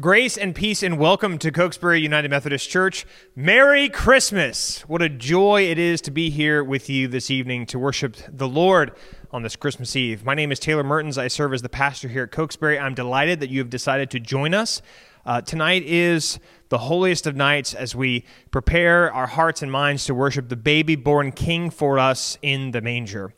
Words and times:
Grace 0.00 0.38
and 0.38 0.54
peace 0.54 0.82
and 0.82 0.98
welcome 0.98 1.36
to 1.36 1.52
Cokesbury 1.52 2.00
United 2.00 2.30
Methodist 2.30 2.70
Church. 2.70 3.04
Merry 3.36 3.90
Christmas! 3.90 4.80
What 4.88 5.02
a 5.02 5.10
joy 5.10 5.64
it 5.64 5.78
is 5.78 6.00
to 6.00 6.10
be 6.10 6.30
here 6.30 6.64
with 6.64 6.88
you 6.88 7.08
this 7.08 7.30
evening 7.30 7.66
to 7.66 7.78
worship 7.78 8.16
the 8.26 8.48
Lord 8.48 8.92
on 9.32 9.42
this 9.42 9.54
Christmas 9.54 9.94
Eve. 9.94 10.24
My 10.24 10.32
name 10.34 10.50
is 10.50 10.58
Taylor 10.58 10.82
Mertens. 10.82 11.18
I 11.18 11.28
serve 11.28 11.52
as 11.52 11.60
the 11.60 11.68
pastor 11.68 12.08
here 12.08 12.22
at 12.22 12.30
Cokesbury. 12.30 12.78
I'm 12.78 12.94
delighted 12.94 13.40
that 13.40 13.50
you 13.50 13.58
have 13.58 13.68
decided 13.68 14.10
to 14.12 14.18
join 14.18 14.54
us. 14.54 14.80
Uh, 15.26 15.42
tonight 15.42 15.82
is 15.84 16.38
the 16.70 16.78
holiest 16.78 17.26
of 17.26 17.36
nights 17.36 17.74
as 17.74 17.94
we 17.94 18.24
prepare 18.50 19.12
our 19.12 19.26
hearts 19.26 19.60
and 19.60 19.70
minds 19.70 20.06
to 20.06 20.14
worship 20.14 20.48
the 20.48 20.56
baby 20.56 20.96
born 20.96 21.32
King 21.32 21.68
for 21.68 21.98
us 21.98 22.38
in 22.40 22.70
the 22.70 22.80
manger. 22.80 23.34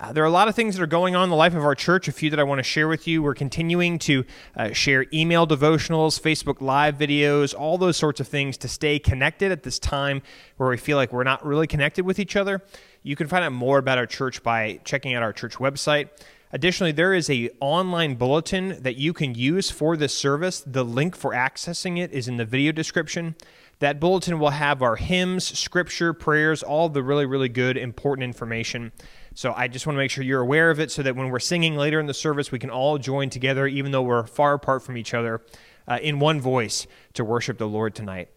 Uh, 0.00 0.12
there 0.12 0.22
are 0.22 0.28
a 0.28 0.30
lot 0.30 0.46
of 0.46 0.54
things 0.54 0.76
that 0.76 0.82
are 0.82 0.86
going 0.86 1.16
on 1.16 1.24
in 1.24 1.30
the 1.30 1.34
life 1.34 1.56
of 1.56 1.64
our 1.64 1.74
church, 1.74 2.06
a 2.06 2.12
few 2.12 2.30
that 2.30 2.38
I 2.38 2.44
want 2.44 2.60
to 2.60 2.62
share 2.62 2.86
with 2.86 3.08
you. 3.08 3.20
We're 3.20 3.34
continuing 3.34 3.98
to 4.00 4.24
uh, 4.54 4.72
share 4.72 5.06
email 5.12 5.44
devotionals, 5.44 6.20
Facebook 6.20 6.60
Live 6.60 6.96
videos, 6.96 7.52
all 7.52 7.78
those 7.78 7.96
sorts 7.96 8.20
of 8.20 8.28
things 8.28 8.56
to 8.58 8.68
stay 8.68 9.00
connected 9.00 9.50
at 9.50 9.64
this 9.64 9.80
time 9.80 10.22
where 10.56 10.68
we 10.68 10.76
feel 10.76 10.96
like 10.96 11.12
we're 11.12 11.24
not 11.24 11.44
really 11.44 11.66
connected 11.66 12.04
with 12.04 12.20
each 12.20 12.36
other. 12.36 12.62
You 13.02 13.16
can 13.16 13.26
find 13.26 13.44
out 13.44 13.52
more 13.52 13.78
about 13.78 13.98
our 13.98 14.06
church 14.06 14.44
by 14.44 14.78
checking 14.84 15.14
out 15.14 15.24
our 15.24 15.32
church 15.32 15.54
website. 15.56 16.10
Additionally, 16.52 16.92
there 16.92 17.12
is 17.12 17.28
a 17.28 17.50
online 17.58 18.14
bulletin 18.14 18.80
that 18.80 18.96
you 18.98 19.12
can 19.12 19.34
use 19.34 19.68
for 19.68 19.96
this 19.96 20.14
service. 20.14 20.62
The 20.64 20.84
link 20.84 21.16
for 21.16 21.32
accessing 21.32 21.98
it 21.98 22.12
is 22.12 22.28
in 22.28 22.36
the 22.36 22.44
video 22.44 22.70
description. 22.70 23.34
That 23.80 23.98
bulletin 23.98 24.38
will 24.38 24.50
have 24.50 24.80
our 24.80 24.94
hymns, 24.94 25.58
scripture, 25.58 26.12
prayers, 26.12 26.62
all 26.62 26.88
the 26.88 27.02
really, 27.02 27.26
really 27.26 27.48
good, 27.48 27.76
important 27.76 28.24
information. 28.24 28.92
So 29.38 29.54
I 29.56 29.68
just 29.68 29.86
want 29.86 29.94
to 29.94 29.98
make 29.98 30.10
sure 30.10 30.24
you're 30.24 30.40
aware 30.40 30.68
of 30.68 30.80
it 30.80 30.90
so 30.90 31.00
that 31.04 31.14
when 31.14 31.28
we're 31.28 31.38
singing 31.38 31.76
later 31.76 32.00
in 32.00 32.06
the 32.06 32.12
service, 32.12 32.50
we 32.50 32.58
can 32.58 32.70
all 32.70 32.98
join 32.98 33.30
together, 33.30 33.68
even 33.68 33.92
though 33.92 34.02
we're 34.02 34.26
far 34.26 34.54
apart 34.54 34.82
from 34.82 34.96
each 34.96 35.14
other, 35.14 35.42
uh, 35.86 36.00
in 36.02 36.18
one 36.18 36.40
voice 36.40 36.88
to 37.14 37.24
worship 37.24 37.56
the 37.56 37.68
Lord 37.68 37.94
tonight. 37.94 38.30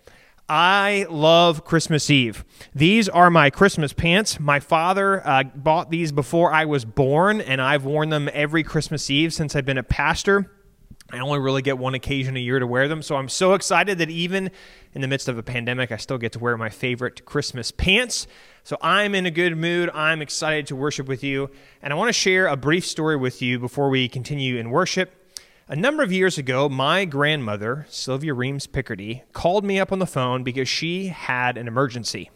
I 0.48 1.08
love 1.10 1.66
Christmas 1.66 2.12
Eve. 2.12 2.46
These 2.76 3.10
are 3.10 3.32
my 3.32 3.50
Christmas 3.50 3.94
pants. 3.94 4.40
My 4.40 4.60
father 4.60 5.28
uh, 5.28 5.46
bought 5.56 5.90
these 5.90 6.12
before 6.12 6.54
I 6.54 6.66
was 6.66 6.86
born, 6.86 7.42
and 7.42 7.64
I've 7.64 7.84
worn 7.84 8.10
them 8.10 8.30
every 8.32 8.62
Christmas 8.62 9.10
Eve 9.10 9.34
since 9.34 9.56
I've 9.56 9.66
been 9.66 9.80
a 9.80 9.84
pastor. 9.84 10.52
I 11.14 11.20
only 11.20 11.40
really 11.40 11.62
get 11.62 11.78
one 11.78 11.94
occasion 11.94 12.38
a 12.38 12.40
year 12.40 12.60
to 12.60 12.66
wear 12.66 12.88
them, 12.88 13.02
so 13.02 13.16
I'm 13.18 13.28
so 13.28 13.54
excited 13.54 13.98
that 13.98 14.10
even 14.10 14.50
in 14.94 15.02
the 15.02 15.08
midst 15.08 15.28
of 15.28 15.38
a 15.38 15.44
pandemic, 15.44 15.92
I 15.92 15.98
still 15.98 16.18
get 16.18 16.32
to 16.34 16.40
wear 16.40 16.56
my 16.58 16.70
favorite 16.70 17.26
Christmas 17.26 17.72
pants. 17.72 18.28
So 18.64 18.78
I'm 18.82 19.14
in 19.16 19.26
a 19.26 19.32
good 19.32 19.58
mood. 19.58 19.90
I'm 19.94 20.22
excited 20.22 20.68
to 20.68 20.76
worship 20.76 21.08
with 21.08 21.24
you. 21.24 21.50
And 21.82 21.92
I 21.92 21.96
want 21.96 22.10
to 22.10 22.14
share 22.14 22.48
a 22.48 22.56
brief 22.56 22.86
story 22.86 23.18
with 23.18 23.42
you 23.42 23.60
before 23.60 23.90
we 23.90 24.08
continue 24.08 24.58
in 24.58 24.70
worship. 24.70 25.14
A 25.68 25.76
number 25.76 26.04
of 26.04 26.12
years 26.12 26.38
ago, 26.38 26.70
my 26.70 27.06
grandmother, 27.06 27.86
Sylvia 27.90 28.34
Reams 28.34 28.68
Piccardy, 28.68 29.24
called 29.34 29.64
me 29.64 29.80
up 29.80 29.92
on 29.92 30.00
the 30.00 30.06
phone 30.06 30.44
because 30.44 30.68
she 30.68 31.08
had 31.08 31.58
an 31.58 31.68
emergency. 31.68 32.30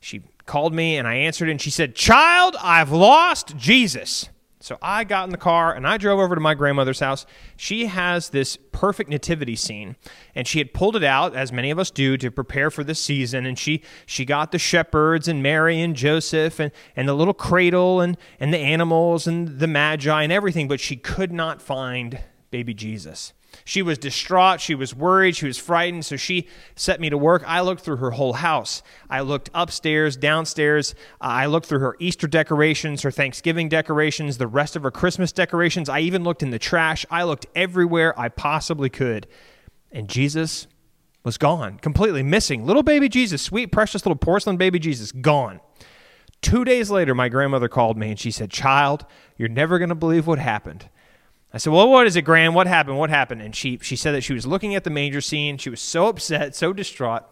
She 0.00 0.22
called 0.46 0.74
me 0.74 0.96
and 0.96 1.08
I 1.08 1.14
answered 1.14 1.48
and 1.48 1.60
she 1.60 1.70
said, 1.70 1.94
Child, 1.94 2.56
I've 2.60 2.92
lost 2.92 3.56
Jesus. 3.56 4.28
So 4.64 4.78
I 4.80 5.04
got 5.04 5.24
in 5.24 5.30
the 5.30 5.36
car 5.36 5.74
and 5.74 5.86
I 5.86 5.98
drove 5.98 6.18
over 6.18 6.34
to 6.34 6.40
my 6.40 6.54
grandmother's 6.54 7.00
house. 7.00 7.26
She 7.54 7.84
has 7.84 8.30
this 8.30 8.56
perfect 8.72 9.10
nativity 9.10 9.56
scene, 9.56 9.96
and 10.34 10.48
she 10.48 10.56
had 10.56 10.72
pulled 10.72 10.96
it 10.96 11.04
out, 11.04 11.36
as 11.36 11.52
many 11.52 11.70
of 11.70 11.78
us 11.78 11.90
do, 11.90 12.16
to 12.16 12.30
prepare 12.30 12.70
for 12.70 12.82
the 12.82 12.94
season. 12.94 13.44
And 13.44 13.58
she 13.58 13.82
she 14.06 14.24
got 14.24 14.52
the 14.52 14.58
shepherds 14.58 15.28
and 15.28 15.42
Mary 15.42 15.82
and 15.82 15.94
Joseph 15.94 16.58
and, 16.60 16.72
and 16.96 17.06
the 17.06 17.12
little 17.12 17.34
cradle 17.34 18.00
and, 18.00 18.16
and 18.40 18.54
the 18.54 18.58
animals 18.58 19.26
and 19.26 19.58
the 19.58 19.66
magi 19.66 20.22
and 20.22 20.32
everything, 20.32 20.66
but 20.66 20.80
she 20.80 20.96
could 20.96 21.30
not 21.30 21.60
find 21.60 22.20
baby 22.50 22.72
Jesus. 22.72 23.34
She 23.64 23.82
was 23.82 23.98
distraught. 23.98 24.60
She 24.60 24.74
was 24.74 24.94
worried. 24.94 25.36
She 25.36 25.46
was 25.46 25.58
frightened. 25.58 26.04
So 26.04 26.16
she 26.16 26.48
set 26.76 27.00
me 27.00 27.10
to 27.10 27.18
work. 27.18 27.42
I 27.46 27.60
looked 27.60 27.82
through 27.82 27.96
her 27.96 28.12
whole 28.12 28.34
house. 28.34 28.82
I 29.08 29.20
looked 29.20 29.50
upstairs, 29.54 30.16
downstairs. 30.16 30.94
Uh, 31.20 31.24
I 31.24 31.46
looked 31.46 31.66
through 31.66 31.80
her 31.80 31.96
Easter 31.98 32.26
decorations, 32.26 33.02
her 33.02 33.10
Thanksgiving 33.10 33.68
decorations, 33.68 34.38
the 34.38 34.46
rest 34.46 34.76
of 34.76 34.82
her 34.82 34.90
Christmas 34.90 35.32
decorations. 35.32 35.88
I 35.88 36.00
even 36.00 36.24
looked 36.24 36.42
in 36.42 36.50
the 36.50 36.58
trash. 36.58 37.06
I 37.10 37.22
looked 37.24 37.46
everywhere 37.54 38.18
I 38.18 38.28
possibly 38.28 38.90
could. 38.90 39.26
And 39.92 40.08
Jesus 40.08 40.66
was 41.24 41.38
gone, 41.38 41.78
completely 41.78 42.22
missing. 42.22 42.66
Little 42.66 42.82
baby 42.82 43.08
Jesus, 43.08 43.42
sweet, 43.42 43.72
precious 43.72 44.04
little 44.04 44.16
porcelain 44.16 44.56
baby 44.56 44.78
Jesus, 44.78 45.10
gone. 45.10 45.60
Two 46.42 46.64
days 46.64 46.90
later, 46.90 47.14
my 47.14 47.30
grandmother 47.30 47.68
called 47.68 47.96
me 47.96 48.10
and 48.10 48.20
she 48.20 48.30
said, 48.30 48.50
Child, 48.50 49.06
you're 49.38 49.48
never 49.48 49.78
going 49.78 49.88
to 49.88 49.94
believe 49.94 50.26
what 50.26 50.38
happened. 50.38 50.90
I 51.54 51.58
said, 51.58 51.72
"Well, 51.72 51.88
what 51.88 52.06
is 52.06 52.16
it, 52.16 52.22
Gran? 52.22 52.52
What 52.52 52.66
happened? 52.66 52.98
What 52.98 53.10
happened?" 53.10 53.40
And 53.40 53.54
she 53.54 53.78
she 53.80 53.94
said 53.96 54.12
that 54.12 54.22
she 54.22 54.34
was 54.34 54.46
looking 54.46 54.74
at 54.74 54.82
the 54.82 54.90
manger 54.90 55.20
scene. 55.20 55.56
She 55.56 55.70
was 55.70 55.80
so 55.80 56.08
upset, 56.08 56.56
so 56.56 56.72
distraught, 56.72 57.22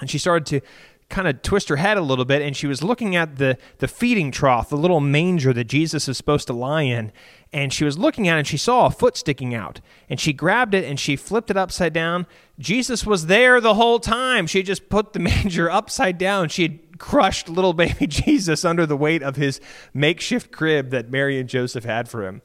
and 0.00 0.10
she 0.10 0.18
started 0.18 0.46
to 0.46 0.60
kind 1.08 1.28
of 1.28 1.40
twist 1.42 1.68
her 1.68 1.76
head 1.76 1.96
a 1.96 2.02
little 2.02 2.24
bit, 2.24 2.42
and 2.42 2.56
she 2.56 2.66
was 2.66 2.82
looking 2.82 3.16
at 3.16 3.36
the 3.36 3.56
the 3.78 3.88
feeding 3.88 4.30
trough, 4.30 4.68
the 4.68 4.76
little 4.76 5.00
manger 5.00 5.52
that 5.52 5.64
Jesus 5.64 6.06
is 6.06 6.16
supposed 6.16 6.46
to 6.48 6.52
lie 6.52 6.82
in, 6.82 7.12
and 7.52 7.72
she 7.72 7.84
was 7.84 7.96
looking 7.96 8.28
at 8.28 8.36
it, 8.36 8.40
and 8.40 8.46
she 8.46 8.58
saw 8.58 8.86
a 8.86 8.90
foot 8.90 9.16
sticking 9.16 9.54
out, 9.54 9.80
and 10.10 10.20
she 10.20 10.34
grabbed 10.34 10.74
it 10.74 10.84
and 10.84 11.00
she 11.00 11.16
flipped 11.16 11.50
it 11.50 11.56
upside 11.56 11.92
down. 11.92 12.26
Jesus 12.58 13.06
was 13.06 13.26
there 13.26 13.60
the 13.60 13.74
whole 13.74 14.00
time. 14.00 14.46
She 14.46 14.62
just 14.62 14.90
put 14.90 15.12
the 15.12 15.18
manger 15.20 15.70
upside 15.70 16.18
down. 16.18 16.50
She 16.50 16.62
had 16.62 16.98
crushed 16.98 17.48
little 17.48 17.72
baby 17.72 18.06
Jesus 18.08 18.64
under 18.64 18.84
the 18.84 18.96
weight 18.96 19.22
of 19.22 19.36
his 19.36 19.60
makeshift 19.94 20.50
crib 20.50 20.90
that 20.90 21.10
Mary 21.10 21.38
and 21.38 21.48
Joseph 21.48 21.84
had 21.84 22.08
for 22.08 22.26
him. 22.26 22.42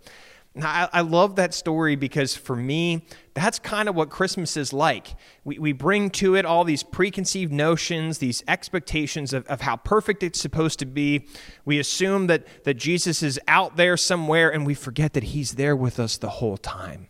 I, 0.59 0.89
I, 0.91 1.01
love 1.01 1.37
that 1.37 1.53
story 1.53 1.95
because 1.95 2.35
for 2.35 2.57
me, 2.57 3.05
that's 3.33 3.57
kind 3.57 3.87
of 3.87 3.95
what 3.95 4.09
Christmas 4.09 4.57
is 4.57 4.73
like. 4.73 5.15
We, 5.45 5.57
we 5.59 5.71
bring 5.71 6.09
to 6.11 6.35
it 6.35 6.45
all 6.45 6.65
these 6.65 6.83
preconceived 6.83 7.53
notions, 7.53 8.17
these 8.17 8.43
expectations 8.49 9.31
of, 9.31 9.47
of 9.47 9.61
how 9.61 9.77
perfect 9.77 10.23
it's 10.23 10.41
supposed 10.41 10.77
to 10.79 10.85
be. 10.85 11.25
We 11.63 11.79
assume 11.79 12.27
that, 12.27 12.45
that 12.65 12.73
Jesus 12.73 13.23
is 13.23 13.39
out 13.47 13.77
there 13.77 13.95
somewhere, 13.95 14.51
and 14.51 14.65
we 14.65 14.73
forget 14.73 15.13
that 15.13 15.23
he's 15.23 15.53
there 15.53 15.75
with 15.75 16.01
us 16.01 16.17
the 16.17 16.29
whole 16.29 16.57
time. 16.57 17.07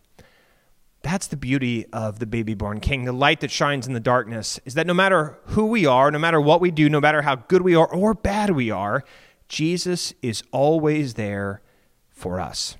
That's 1.02 1.26
the 1.26 1.38
beauty 1.38 1.88
of 1.92 2.20
the 2.20 2.28
baby 2.28 2.54
born 2.54 2.80
king. 2.80 3.06
The 3.06 3.12
light 3.12 3.40
that 3.40 3.50
shines 3.50 3.88
in 3.88 3.94
the 3.94 4.00
darkness 4.00 4.60
is 4.66 4.76
that 4.76 4.86
no 4.86 4.94
matter 4.94 5.40
who 5.46 5.66
we 5.66 5.88
are, 5.88 6.12
no 6.12 6.20
matter 6.20 6.40
what 6.40 6.62
we 6.62 6.70
do, 6.70 6.90
no 6.90 7.02
matter 7.02 7.24
how 7.24 7.38
good 7.38 7.64
we 7.64 7.74
are 7.74 7.92
or 7.92 8.14
bad 8.14 8.52
we 8.52 8.70
are, 8.70 9.04
Jesus 9.50 10.14
is 10.22 10.44
always 10.52 11.16
there 11.16 11.64
for 12.12 12.40
us. 12.40 12.78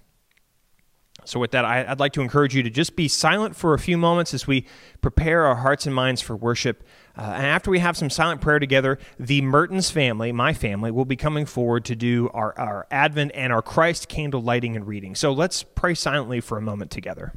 So, 1.26 1.40
with 1.40 1.52
that, 1.52 1.66
I'd 1.66 2.00
like 2.00 2.14
to 2.14 2.22
encourage 2.22 2.56
you 2.56 2.64
to 2.64 2.70
just 2.70 2.96
be 2.96 3.08
silent 3.08 3.56
for 3.56 3.74
a 3.74 3.80
few 3.80 3.98
moments 3.98 4.34
as 4.34 4.48
we 4.48 4.66
prepare 5.02 5.46
our 5.46 5.56
hearts 5.56 5.86
and 5.86 5.94
minds 5.94 6.22
for 6.22 6.36
worship. 6.36 6.84
Uh, 7.18 7.22
and 7.36 7.46
after 7.46 7.70
we 7.70 7.80
have 7.80 7.96
some 7.96 8.10
silent 8.10 8.42
prayer 8.42 8.60
together, 8.60 8.98
the 9.20 9.42
Mertens 9.42 9.92
family, 9.92 10.32
my 10.32 10.54
family, 10.54 10.92
will 10.92 11.06
be 11.06 11.16
coming 11.16 11.46
forward 11.46 11.86
to 11.86 11.96
do 11.96 12.30
our, 12.34 12.58
our 12.58 12.88
Advent 12.90 13.32
and 13.36 13.54
our 13.54 13.62
Christ 13.62 14.08
candle 14.08 14.42
lighting 14.42 14.76
and 14.76 14.88
reading. 14.88 15.16
So, 15.16 15.32
let's 15.32 15.64
pray 15.64 15.94
silently 15.94 16.42
for 16.42 16.58
a 16.58 16.62
moment 16.62 16.92
together. 16.92 17.34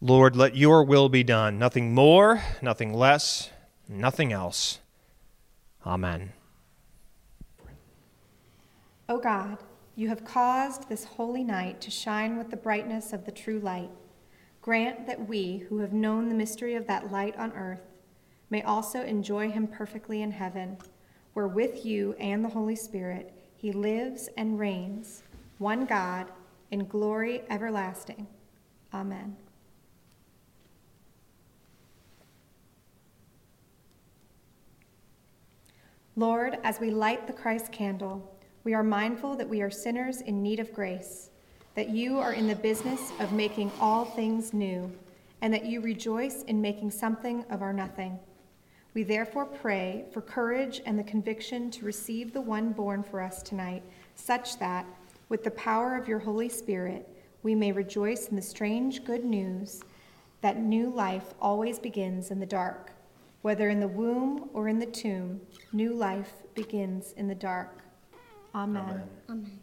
Lord, 0.00 0.34
let 0.34 0.56
your 0.56 0.82
will 0.82 1.10
be 1.10 1.22
done. 1.22 1.58
Nothing 1.58 1.92
more, 1.94 2.42
nothing 2.62 2.94
less, 2.94 3.50
nothing 3.86 4.32
else. 4.32 4.80
Amen. 5.86 6.32
O 9.10 9.18
God, 9.18 9.58
you 9.96 10.08
have 10.08 10.24
caused 10.24 10.88
this 10.88 11.04
holy 11.04 11.44
night 11.44 11.80
to 11.82 11.90
shine 11.90 12.38
with 12.38 12.50
the 12.50 12.56
brightness 12.56 13.12
of 13.12 13.26
the 13.26 13.32
true 13.32 13.58
light. 13.58 13.90
Grant 14.62 15.06
that 15.06 15.28
we, 15.28 15.58
who 15.68 15.78
have 15.78 15.92
known 15.92 16.28
the 16.28 16.34
mystery 16.34 16.74
of 16.74 16.86
that 16.86 17.12
light 17.12 17.36
on 17.36 17.52
earth, 17.52 17.82
may 18.48 18.62
also 18.62 19.02
enjoy 19.02 19.50
him 19.50 19.66
perfectly 19.66 20.22
in 20.22 20.30
heaven, 20.30 20.78
where 21.34 21.48
with 21.48 21.84
you 21.84 22.14
and 22.18 22.42
the 22.42 22.48
Holy 22.48 22.76
Spirit 22.76 23.32
he 23.56 23.72
lives 23.72 24.30
and 24.36 24.58
reigns, 24.58 25.22
one 25.58 25.84
God, 25.84 26.30
in 26.70 26.86
glory 26.86 27.42
everlasting. 27.50 28.26
Amen. 28.94 29.36
Lord, 36.16 36.58
as 36.64 36.80
we 36.80 36.90
light 36.90 37.26
the 37.28 37.32
Christ 37.32 37.70
candle, 37.70 38.36
we 38.64 38.74
are 38.74 38.82
mindful 38.82 39.36
that 39.36 39.48
we 39.48 39.62
are 39.62 39.70
sinners 39.70 40.20
in 40.22 40.42
need 40.42 40.58
of 40.58 40.74
grace, 40.74 41.30
that 41.76 41.90
you 41.90 42.18
are 42.18 42.32
in 42.32 42.48
the 42.48 42.56
business 42.56 43.12
of 43.20 43.32
making 43.32 43.70
all 43.80 44.04
things 44.04 44.52
new, 44.52 44.90
and 45.40 45.54
that 45.54 45.66
you 45.66 45.80
rejoice 45.80 46.42
in 46.42 46.60
making 46.60 46.90
something 46.90 47.44
of 47.48 47.62
our 47.62 47.72
nothing. 47.72 48.18
We 48.92 49.04
therefore 49.04 49.46
pray 49.46 50.04
for 50.12 50.20
courage 50.20 50.82
and 50.84 50.98
the 50.98 51.04
conviction 51.04 51.70
to 51.70 51.84
receive 51.84 52.32
the 52.32 52.40
one 52.40 52.72
born 52.72 53.04
for 53.04 53.20
us 53.20 53.40
tonight, 53.40 53.84
such 54.16 54.58
that, 54.58 54.84
with 55.28 55.44
the 55.44 55.52
power 55.52 55.96
of 55.96 56.08
your 56.08 56.18
Holy 56.18 56.48
Spirit, 56.48 57.08
we 57.44 57.54
may 57.54 57.70
rejoice 57.70 58.26
in 58.26 58.36
the 58.36 58.42
strange 58.42 59.04
good 59.04 59.24
news 59.24 59.80
that 60.40 60.58
new 60.58 60.90
life 60.90 61.34
always 61.40 61.78
begins 61.78 62.32
in 62.32 62.40
the 62.40 62.46
dark. 62.46 62.90
Whether 63.42 63.68
in 63.70 63.80
the 63.80 63.88
womb 63.88 64.50
or 64.52 64.68
in 64.68 64.78
the 64.78 64.86
tomb, 64.86 65.40
new 65.72 65.94
life 65.94 66.32
begins 66.54 67.12
in 67.16 67.26
the 67.26 67.34
dark. 67.34 67.82
Amen. 68.54 69.02
Amen. 69.28 69.60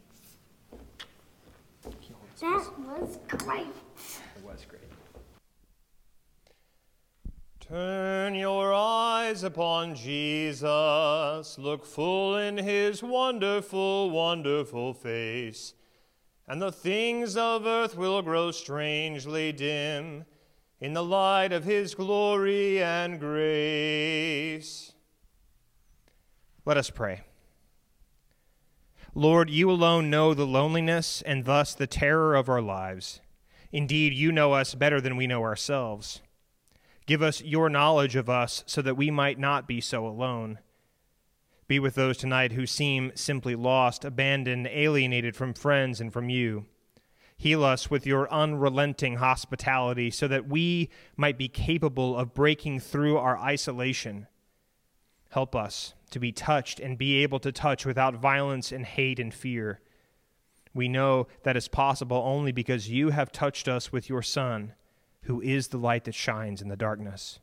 That 2.39 2.72
was 2.77 3.19
great. 3.27 3.67
It 4.36 4.43
was 4.43 4.65
great. 4.65 4.81
Turn 7.60 8.34
your 8.34 8.74
eyes 8.74 9.43
upon 9.43 9.93
Jesus. 9.93 11.57
Look 11.57 11.86
full 11.86 12.38
in 12.38 12.57
his 12.57 13.03
wonderful, 13.03 14.10
wonderful 14.10 14.93
face. 14.93 15.74
And 16.48 16.62
the 16.62 16.72
things 16.72 17.36
of 17.36 17.65
earth 17.65 17.98
will 17.98 18.22
grow 18.22 18.51
strangely 18.51 19.51
dim 19.51 20.25
in 20.79 20.93
the 20.93 21.03
light 21.03 21.51
of 21.51 21.63
his 21.63 21.96
glory 21.96 22.81
and 22.81 23.19
grace. 23.19 24.93
Let 26.65 26.77
us 26.77 26.89
pray. 26.89 27.22
Lord, 29.15 29.50
you 29.50 29.72
alone 29.72 30.10
know 30.10 30.34
the 30.34 30.46
loneliness 30.46 31.24
and 31.24 31.46
thus 31.46 31.74
the 31.74 31.88
terror 31.88 32.36
of 32.36 32.50
our 32.50 32.62
lives. 32.62 33.22
Indeed, 33.72 34.13
you 34.13 34.31
know 34.31 34.53
us 34.53 34.75
better 34.75 35.01
than 35.01 35.17
we 35.17 35.25
know 35.25 35.41
ourselves. 35.41 36.22
Give 37.07 37.24
us 37.24 37.41
your 37.41 37.69
knowledge 37.69 38.15
of 38.15 38.29
us 38.29 38.63
so 38.67 38.81
that 38.81 38.98
we 38.98 39.10
might 39.10 39.39
not 39.39 39.67
be 39.67 39.81
so 39.81 40.05
alone. 40.05 40.60
Be 41.67 41.79
with 41.79 41.96
those 41.96 42.17
tonight 42.17 42.51
who 42.51 42.65
seem 42.67 43.12
simply 43.15 43.55
lost, 43.55 44.05
abandoned, 44.05 44.67
alienated 44.67 45.36
from 45.36 45.53
friends 45.53 46.00
and 46.00 46.13
from 46.13 46.29
you. 46.29 46.65
Heal 47.38 47.63
us 47.63 47.89
with 47.89 48.08
your 48.08 48.32
unrelenting 48.34 49.17
hospitality 49.17 50.10
so 50.10 50.27
that 50.27 50.48
we 50.48 50.89
might 51.15 51.38
be 51.38 51.48
capable 51.48 52.17
of 52.17 52.34
breaking 52.34 52.79
through 52.79 53.17
our 53.17 53.38
isolation. 53.38 54.25
Help 55.29 55.56
us 55.56 55.94
to 56.10 56.20
be 56.20 56.32
touched 56.32 56.79
and 56.79 56.98
be 56.98 57.22
able 57.22 57.39
to 57.39 57.51
touch 57.51 57.86
without 57.86 58.15
violence 58.15 58.72
and 58.72 58.86
hate 58.86 59.20
and 59.20 59.34
fear. 59.34 59.82
We 60.74 60.88
know 60.88 61.27
that 61.44 61.56
is 61.56 61.67
possible 61.67 62.17
only 62.17 62.51
because 62.51 62.89
you 62.89 63.12
have 63.12 63.32
touched 63.32 63.67
us 63.67 63.91
with 63.91 64.10
your 64.10 64.24
Son, 64.24 64.74
who 65.24 65.39
is 65.41 65.67
the 65.67 65.77
light 65.77 66.06
that 66.06 66.15
shines 66.15 66.62
in 66.62 66.70
the 66.70 66.75
darkness. 66.75 67.39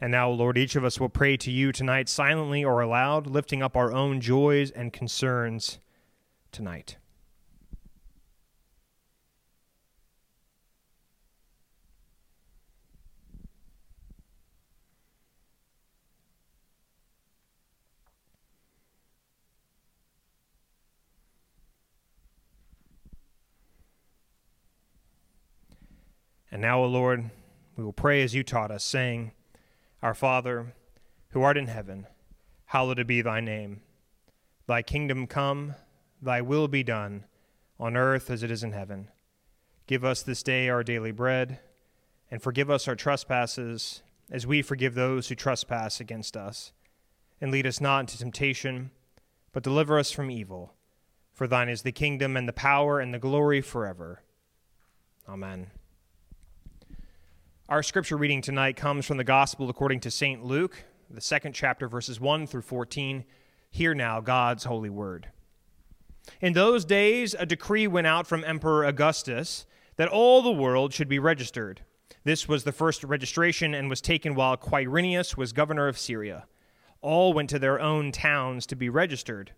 And 0.00 0.10
now, 0.10 0.30
Lord, 0.30 0.58
each 0.58 0.76
of 0.76 0.84
us 0.84 0.98
will 0.98 1.08
pray 1.08 1.36
to 1.38 1.50
you 1.50 1.70
tonight 1.72 2.08
silently 2.08 2.64
or 2.64 2.80
aloud, 2.80 3.26
lifting 3.26 3.62
up 3.62 3.76
our 3.76 3.92
own 3.92 4.20
joys 4.20 4.70
and 4.70 4.92
concerns 4.92 5.78
tonight. 6.50 6.96
And 26.50 26.62
now, 26.62 26.80
O 26.80 26.86
Lord, 26.86 27.30
we 27.76 27.84
will 27.84 27.92
pray 27.92 28.22
as 28.22 28.34
you 28.34 28.42
taught 28.42 28.70
us, 28.70 28.82
saying, 28.82 29.32
Our 30.02 30.14
Father, 30.14 30.74
who 31.30 31.42
art 31.42 31.58
in 31.58 31.66
heaven, 31.66 32.06
hallowed 32.66 33.06
be 33.06 33.20
thy 33.20 33.40
name. 33.40 33.82
Thy 34.66 34.82
kingdom 34.82 35.26
come, 35.26 35.74
thy 36.20 36.40
will 36.40 36.68
be 36.68 36.82
done, 36.82 37.24
on 37.78 37.96
earth 37.96 38.30
as 38.30 38.42
it 38.42 38.50
is 38.50 38.62
in 38.62 38.72
heaven. 38.72 39.08
Give 39.86 40.04
us 40.04 40.22
this 40.22 40.42
day 40.42 40.68
our 40.68 40.82
daily 40.82 41.12
bread, 41.12 41.60
and 42.30 42.42
forgive 42.42 42.70
us 42.70 42.88
our 42.88 42.96
trespasses, 42.96 44.02
as 44.30 44.46
we 44.46 44.60
forgive 44.60 44.94
those 44.94 45.28
who 45.28 45.34
trespass 45.34 46.00
against 46.00 46.36
us. 46.36 46.72
And 47.40 47.50
lead 47.50 47.66
us 47.66 47.80
not 47.80 48.00
into 48.00 48.18
temptation, 48.18 48.90
but 49.52 49.62
deliver 49.62 49.98
us 49.98 50.10
from 50.10 50.30
evil. 50.30 50.74
For 51.32 51.46
thine 51.46 51.68
is 51.68 51.82
the 51.82 51.92
kingdom, 51.92 52.36
and 52.36 52.48
the 52.48 52.52
power, 52.52 53.00
and 53.00 53.14
the 53.14 53.18
glory 53.18 53.60
forever. 53.60 54.22
Amen. 55.28 55.70
Our 57.68 57.82
scripture 57.82 58.16
reading 58.16 58.40
tonight 58.40 58.76
comes 58.76 59.04
from 59.04 59.18
the 59.18 59.24
Gospel 59.24 59.68
according 59.68 60.00
to 60.00 60.10
St. 60.10 60.42
Luke, 60.42 60.84
the 61.10 61.20
second 61.20 61.52
chapter, 61.52 61.86
verses 61.86 62.18
1 62.18 62.46
through 62.46 62.62
14. 62.62 63.26
Hear 63.70 63.94
now 63.94 64.22
God's 64.22 64.64
holy 64.64 64.88
word. 64.88 65.28
In 66.40 66.54
those 66.54 66.86
days, 66.86 67.34
a 67.38 67.44
decree 67.44 67.86
went 67.86 68.06
out 68.06 68.26
from 68.26 68.42
Emperor 68.42 68.86
Augustus 68.86 69.66
that 69.96 70.08
all 70.08 70.40
the 70.40 70.50
world 70.50 70.94
should 70.94 71.08
be 71.10 71.18
registered. 71.18 71.82
This 72.24 72.48
was 72.48 72.64
the 72.64 72.72
first 72.72 73.04
registration 73.04 73.74
and 73.74 73.90
was 73.90 74.00
taken 74.00 74.34
while 74.34 74.56
Quirinius 74.56 75.36
was 75.36 75.52
governor 75.52 75.88
of 75.88 75.98
Syria. 75.98 76.46
All 77.02 77.34
went 77.34 77.50
to 77.50 77.58
their 77.58 77.78
own 77.78 78.12
towns 78.12 78.64
to 78.64 78.76
be 78.76 78.88
registered. 78.88 79.52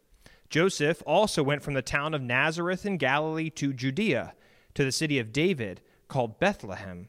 Joseph 0.49 1.00
also 1.07 1.45
went 1.45 1.62
from 1.62 1.75
the 1.75 1.81
town 1.81 2.14
of 2.14 2.23
Nazareth 2.23 2.85
in 2.85 2.97
Galilee 2.97 3.50
to 3.50 3.73
Judea, 3.73 4.35
to 4.75 4.83
the 4.83 4.90
city 4.90 5.21
of 5.21 5.33
David, 5.33 5.81
called 6.09 6.40
Bethlehem 6.40 7.09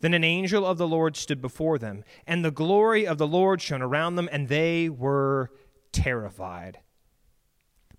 Then 0.00 0.14
an 0.14 0.24
angel 0.24 0.64
of 0.64 0.78
the 0.78 0.86
Lord 0.86 1.16
stood 1.16 1.40
before 1.40 1.78
them, 1.78 2.04
and 2.26 2.44
the 2.44 2.50
glory 2.50 3.06
of 3.06 3.18
the 3.18 3.26
Lord 3.26 3.60
shone 3.60 3.82
around 3.82 4.16
them, 4.16 4.28
and 4.30 4.48
they 4.48 4.88
were 4.88 5.50
terrified. 5.92 6.80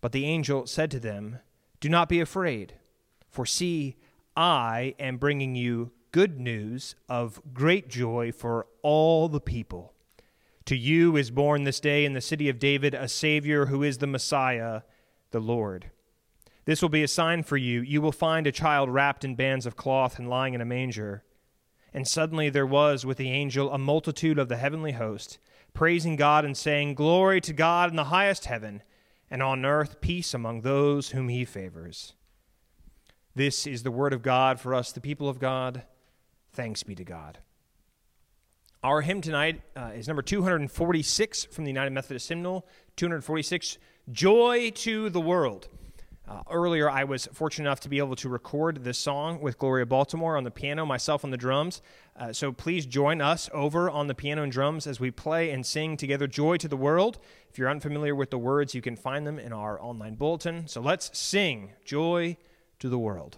But 0.01 0.11
the 0.11 0.25
angel 0.25 0.65
said 0.65 0.91
to 0.91 0.99
them, 0.99 1.39
Do 1.79 1.89
not 1.89 2.09
be 2.09 2.19
afraid, 2.19 2.75
for 3.29 3.45
see, 3.45 3.97
I 4.35 4.95
am 4.99 5.17
bringing 5.17 5.55
you 5.55 5.91
good 6.11 6.39
news 6.39 6.95
of 7.07 7.41
great 7.53 7.89
joy 7.89 8.31
for 8.31 8.67
all 8.81 9.27
the 9.27 9.41
people. 9.41 9.93
To 10.65 10.75
you 10.75 11.17
is 11.17 11.31
born 11.31 11.63
this 11.63 11.79
day 11.79 12.05
in 12.05 12.13
the 12.13 12.21
city 12.21 12.47
of 12.47 12.59
David 12.59 12.93
a 12.93 13.07
Savior 13.07 13.65
who 13.65 13.83
is 13.83 13.97
the 13.97 14.07
Messiah, 14.07 14.81
the 15.31 15.39
Lord. 15.39 15.91
This 16.65 16.81
will 16.81 16.89
be 16.89 17.03
a 17.03 17.07
sign 17.07 17.43
for 17.43 17.57
you. 17.57 17.81
You 17.81 18.01
will 18.01 18.11
find 18.11 18.45
a 18.45 18.51
child 18.51 18.89
wrapped 18.89 19.25
in 19.25 19.35
bands 19.35 19.65
of 19.65 19.75
cloth 19.75 20.19
and 20.19 20.29
lying 20.29 20.53
in 20.53 20.61
a 20.61 20.65
manger. 20.65 21.23
And 21.93 22.07
suddenly 22.07 22.49
there 22.49 22.65
was 22.65 23.05
with 23.05 23.17
the 23.17 23.31
angel 23.31 23.71
a 23.71 23.77
multitude 23.77 24.37
of 24.37 24.47
the 24.47 24.57
heavenly 24.57 24.93
host, 24.93 25.39
praising 25.73 26.15
God 26.15 26.45
and 26.45 26.55
saying, 26.55 26.95
Glory 26.95 27.41
to 27.41 27.53
God 27.53 27.89
in 27.89 27.95
the 27.95 28.05
highest 28.05 28.45
heaven, 28.45 28.83
and 29.29 29.41
on 29.41 29.65
earth 29.65 30.01
peace 30.01 30.33
among 30.33 30.61
those 30.61 31.09
whom 31.09 31.29
he 31.29 31.45
favors. 31.45 32.13
This 33.35 33.65
is 33.65 33.83
the 33.83 33.91
word 33.91 34.13
of 34.13 34.21
God 34.21 34.59
for 34.59 34.73
us, 34.73 34.91
the 34.91 35.01
people 35.01 35.29
of 35.29 35.39
God. 35.39 35.83
Thanks 36.51 36.83
be 36.83 36.95
to 36.95 37.03
God. 37.03 37.39
Our 38.83 39.01
hymn 39.01 39.21
tonight 39.21 39.61
uh, 39.75 39.91
is 39.95 40.07
number 40.07 40.21
246 40.21 41.45
from 41.45 41.65
the 41.65 41.69
United 41.69 41.91
Methodist 41.91 42.29
Hymnal 42.29 42.65
246 42.95 43.77
Joy 44.11 44.71
to 44.71 45.09
the 45.09 45.21
World. 45.21 45.67
Uh, 46.29 46.43
earlier, 46.51 46.87
I 46.87 47.05
was 47.05 47.27
fortunate 47.33 47.67
enough 47.67 47.79
to 47.79 47.89
be 47.89 47.97
able 47.97 48.15
to 48.17 48.29
record 48.29 48.83
this 48.83 48.99
song 48.99 49.41
with 49.41 49.57
Gloria 49.57 49.87
Baltimore 49.87 50.37
on 50.37 50.43
the 50.43 50.51
piano, 50.51 50.85
myself 50.85 51.25
on 51.25 51.31
the 51.31 51.37
drums. 51.37 51.81
Uh, 52.15 52.31
so 52.31 52.51
please 52.51 52.85
join 52.85 53.19
us 53.19 53.49
over 53.51 53.89
on 53.89 54.05
the 54.05 54.13
piano 54.13 54.43
and 54.43 54.51
drums 54.51 54.85
as 54.85 54.99
we 54.99 55.09
play 55.09 55.49
and 55.49 55.65
sing 55.65 55.97
together 55.97 56.27
Joy 56.27 56.57
to 56.57 56.67
the 56.67 56.77
World. 56.77 57.17
If 57.49 57.57
you're 57.57 57.69
unfamiliar 57.69 58.13
with 58.13 58.29
the 58.29 58.37
words, 58.37 58.75
you 58.75 58.81
can 58.81 58.95
find 58.95 59.25
them 59.25 59.39
in 59.39 59.51
our 59.51 59.81
online 59.81 60.13
bulletin. 60.15 60.67
So 60.67 60.81
let's 60.81 61.17
sing 61.17 61.71
Joy 61.83 62.37
to 62.77 62.89
the 62.89 62.99
world. 62.99 63.37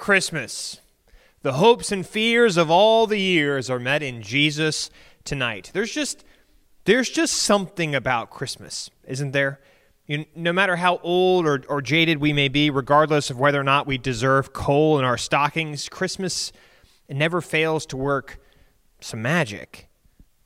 Christmas. 0.00 0.80
The 1.42 1.52
hopes 1.52 1.92
and 1.92 2.06
fears 2.06 2.56
of 2.56 2.70
all 2.70 3.06
the 3.06 3.20
years 3.20 3.68
are 3.68 3.78
met 3.78 4.02
in 4.02 4.22
Jesus 4.22 4.90
tonight. 5.24 5.70
There's 5.74 5.92
just 5.92 6.24
there's 6.86 7.10
just 7.10 7.34
something 7.34 7.94
about 7.94 8.30
Christmas, 8.30 8.88
isn't 9.06 9.32
there? 9.32 9.60
You, 10.06 10.24
no 10.34 10.54
matter 10.54 10.76
how 10.76 10.96
old 11.02 11.46
or, 11.46 11.62
or 11.68 11.82
jaded 11.82 12.18
we 12.18 12.32
may 12.32 12.48
be, 12.48 12.70
regardless 12.70 13.28
of 13.28 13.38
whether 13.38 13.60
or 13.60 13.64
not 13.64 13.86
we 13.86 13.98
deserve 13.98 14.54
coal 14.54 14.98
in 14.98 15.04
our 15.04 15.18
stockings, 15.18 15.88
Christmas 15.90 16.50
it 17.06 17.16
never 17.16 17.42
fails 17.42 17.84
to 17.86 17.98
work 17.98 18.40
some 19.00 19.20
magic. 19.20 19.88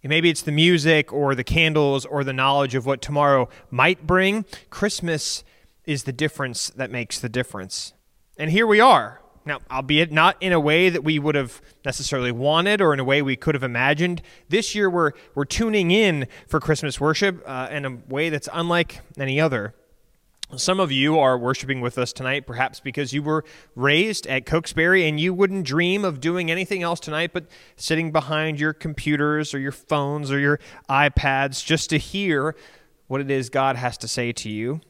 Maybe 0.03 0.31
it's 0.31 0.43
the 0.43 0.53
music 0.53 1.13
or 1.13 1.37
the 1.37 1.45
candles 1.45 2.05
or 2.05 2.25
the 2.25 2.33
knowledge 2.33 2.75
of 2.75 2.87
what 2.87 3.01
tomorrow 3.01 3.49
might 3.71 4.05
bring. 4.05 4.47
Christmas 4.69 5.45
is 5.85 6.03
the 6.03 6.13
difference 6.13 6.71
that 6.71 6.91
makes 6.91 7.21
the 7.21 7.29
difference. 7.29 7.95
And 8.37 8.51
here 8.51 8.67
we 8.67 8.81
are. 8.81 9.21
Now, 9.47 9.61
albeit 9.71 10.11
not 10.11 10.37
in 10.41 10.53
a 10.53 10.61
way 10.61 10.89
that 10.89 11.05
we 11.05 11.19
would 11.19 11.35
have 11.35 11.61
necessarily 11.85 12.33
wanted 12.33 12.81
or 12.81 12.95
in 12.95 13.01
a 13.01 13.05
way 13.05 13.21
we 13.21 13.37
could 13.37 13.55
have 13.55 13.63
imagined, 13.63 14.23
this 14.49 14.75
year 14.75 14.89
we're, 14.89 15.13
we're 15.35 15.45
tuning 15.45 15.91
in 15.91 16.27
for 16.49 16.61
Christmas 16.61 16.99
worship 16.99 17.43
uh, 17.45 17.69
in 17.71 17.85
a 17.85 17.97
way 18.09 18.31
that's 18.31 18.49
unlike 18.53 19.01
any 19.19 19.39
other. 19.41 19.75
Some 20.57 20.79
of 20.79 20.93
you 20.93 21.19
are 21.19 21.37
worshiping 21.37 21.81
with 21.81 21.99
us 21.99 22.13
tonight, 22.13 22.47
perhaps 22.47 22.79
because 22.79 23.13
you 23.13 23.23
were 23.23 23.45
raised 23.75 24.27
at 24.27 24.47
Cokesbury 24.47 25.07
and 25.09 25.19
you 25.19 25.35
wouldn't 25.35 25.67
dream 25.67 26.05
of 26.05 26.21
doing 26.21 26.51
anything 26.51 26.83
else 26.83 27.01
tonight 27.01 27.31
but 27.33 27.47
sitting 27.77 28.13
behind 28.13 28.61
your 28.61 28.73
computers 28.73 29.53
or 29.53 29.59
your 29.59 29.73
phones 29.73 30.31
or 30.31 30.39
your 30.39 30.61
iPads 30.89 31.65
just 31.65 31.91
to 31.91 31.99
hear 31.99 32.55
what 33.09 33.21
it 33.21 33.31
is 33.31 33.51
God 33.51 33.77
has 33.77 33.99
to 33.99 34.09
say 34.09 34.33
to 34.33 34.49
you. 34.49 34.81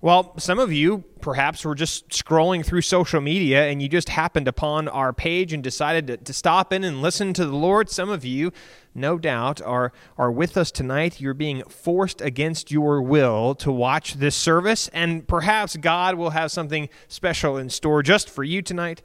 Well, 0.00 0.38
some 0.38 0.60
of 0.60 0.72
you 0.72 1.02
perhaps 1.20 1.64
were 1.64 1.74
just 1.74 2.10
scrolling 2.10 2.64
through 2.64 2.82
social 2.82 3.20
media 3.20 3.66
and 3.66 3.82
you 3.82 3.88
just 3.88 4.10
happened 4.10 4.46
upon 4.46 4.86
our 4.86 5.12
page 5.12 5.52
and 5.52 5.60
decided 5.60 6.06
to, 6.06 6.16
to, 6.18 6.32
stop 6.32 6.72
in 6.72 6.84
and 6.84 7.02
listen 7.02 7.32
to 7.32 7.44
the 7.44 7.56
Lord. 7.56 7.90
Some 7.90 8.08
of 8.08 8.24
you, 8.24 8.52
no 8.94 9.18
doubt, 9.18 9.60
are, 9.60 9.92
are 10.16 10.30
with 10.30 10.56
us 10.56 10.70
tonight. 10.70 11.20
You're 11.20 11.34
being 11.34 11.64
forced 11.64 12.20
against 12.20 12.70
your 12.70 13.02
will 13.02 13.56
to 13.56 13.72
watch 13.72 14.14
this 14.14 14.36
service, 14.36 14.86
and 14.92 15.26
perhaps 15.26 15.76
God 15.76 16.14
will 16.14 16.30
have 16.30 16.52
something 16.52 16.88
special 17.08 17.56
in 17.56 17.68
store 17.68 18.04
just 18.04 18.30
for 18.30 18.44
you 18.44 18.62
tonight. 18.62 19.02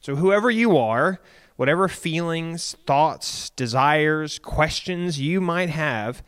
So, 0.00 0.16
whoever 0.16 0.50
you 0.50 0.76
are, 0.76 1.20
whatever 1.54 1.86
feelings, 1.86 2.74
thoughts, 2.86 3.50
desires, 3.50 4.40
questions 4.40 5.20
you 5.20 5.40
might 5.40 5.70
have, 5.70 6.24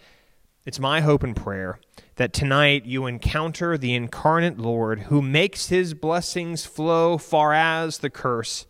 it's 0.66 0.80
my 0.80 1.00
hope 1.00 1.22
and 1.22 1.36
prayer 1.36 1.78
that 2.16 2.32
tonight 2.32 2.84
you 2.84 3.06
encounter 3.06 3.78
the 3.78 3.94
incarnate 3.94 4.58
Lord 4.58 5.00
who 5.00 5.22
makes 5.22 5.68
his 5.68 5.94
blessings 5.94 6.66
flow 6.66 7.16
far 7.18 7.54
as 7.54 7.98
the 7.98 8.10
curse 8.10 8.66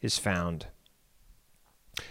is 0.00 0.18
found. 0.18 0.66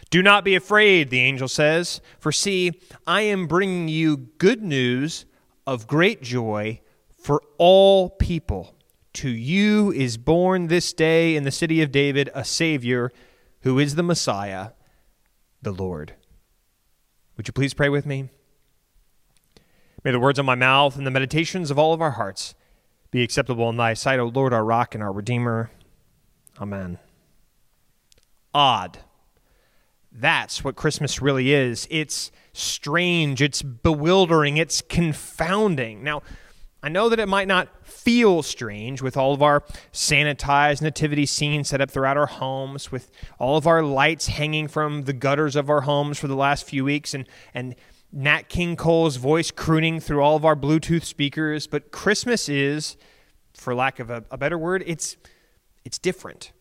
Do 0.09 0.21
not 0.21 0.43
be 0.43 0.53
afraid, 0.53 1.09
the 1.09 1.21
angel 1.21 1.47
says, 1.47 2.01
for 2.19 2.33
see, 2.33 2.73
I 3.07 3.21
am 3.21 3.47
bringing 3.47 3.87
you 3.87 4.17
good 4.17 4.61
news 4.61 5.25
of 5.65 5.87
great 5.87 6.21
joy 6.21 6.81
for 7.17 7.41
all 7.57 8.09
people. 8.09 8.75
To 9.13 9.29
you 9.29 9.91
is 9.91 10.17
born 10.17 10.67
this 10.67 10.91
day 10.91 11.37
in 11.37 11.43
the 11.43 11.51
city 11.51 11.81
of 11.81 11.91
David 11.91 12.29
a 12.35 12.43
Savior 12.43 13.11
who 13.61 13.79
is 13.79 13.95
the 13.95 14.03
Messiah, 14.03 14.71
the 15.61 15.71
Lord. 15.71 16.15
Would 17.37 17.47
you 17.47 17.53
please 17.53 17.73
pray 17.73 17.89
with 17.89 18.05
me? 18.05 18.29
May 20.03 20.11
the 20.11 20.19
words 20.19 20.39
of 20.39 20.45
my 20.45 20.55
mouth 20.55 20.97
and 20.97 21.05
the 21.05 21.11
meditations 21.11 21.69
of 21.69 21.77
all 21.77 21.93
of 21.93 22.01
our 22.01 22.11
hearts 22.11 22.55
be 23.11 23.23
acceptable 23.23 23.69
in 23.69 23.77
thy 23.77 23.93
sight, 23.93 24.19
O 24.19 24.25
Lord, 24.25 24.53
our 24.53 24.65
rock 24.65 24.95
and 24.95 25.03
our 25.03 25.11
redeemer. 25.11 25.69
Amen. 26.59 26.97
Odd. 28.53 28.99
That's 30.11 30.63
what 30.63 30.75
Christmas 30.75 31.21
really 31.21 31.53
is. 31.53 31.87
It's 31.89 32.31
strange, 32.53 33.41
it's 33.41 33.61
bewildering, 33.61 34.57
it's 34.57 34.81
confounding. 34.81 36.03
Now, 36.03 36.21
I 36.83 36.89
know 36.89 37.09
that 37.09 37.19
it 37.19 37.27
might 37.27 37.47
not 37.47 37.69
feel 37.87 38.41
strange 38.41 39.01
with 39.01 39.15
all 39.15 39.33
of 39.33 39.43
our 39.43 39.61
sanitized 39.93 40.81
nativity 40.81 41.27
scenes 41.27 41.69
set 41.69 41.79
up 41.79 41.91
throughout 41.91 42.17
our 42.17 42.25
homes, 42.25 42.91
with 42.91 43.11
all 43.37 43.55
of 43.55 43.67
our 43.67 43.83
lights 43.83 44.27
hanging 44.27 44.67
from 44.67 45.03
the 45.03 45.13
gutters 45.13 45.55
of 45.55 45.69
our 45.69 45.81
homes 45.81 46.17
for 46.17 46.27
the 46.27 46.35
last 46.35 46.67
few 46.67 46.83
weeks, 46.83 47.13
and, 47.13 47.29
and 47.53 47.75
Nat 48.11 48.49
King 48.49 48.75
Cole's 48.75 49.15
voice 49.15 49.51
crooning 49.51 49.99
through 49.99 50.21
all 50.21 50.35
of 50.35 50.43
our 50.43 50.55
Bluetooth 50.55 51.05
speakers, 51.05 51.67
but 51.67 51.91
Christmas 51.91 52.49
is, 52.49 52.97
for 53.53 53.73
lack 53.73 53.99
of 53.99 54.09
a, 54.09 54.25
a, 54.29 54.37
better 54.37 54.57
word, 54.57 54.83
it's 54.85 55.15
it's 55.85 55.97
different. 55.97 56.51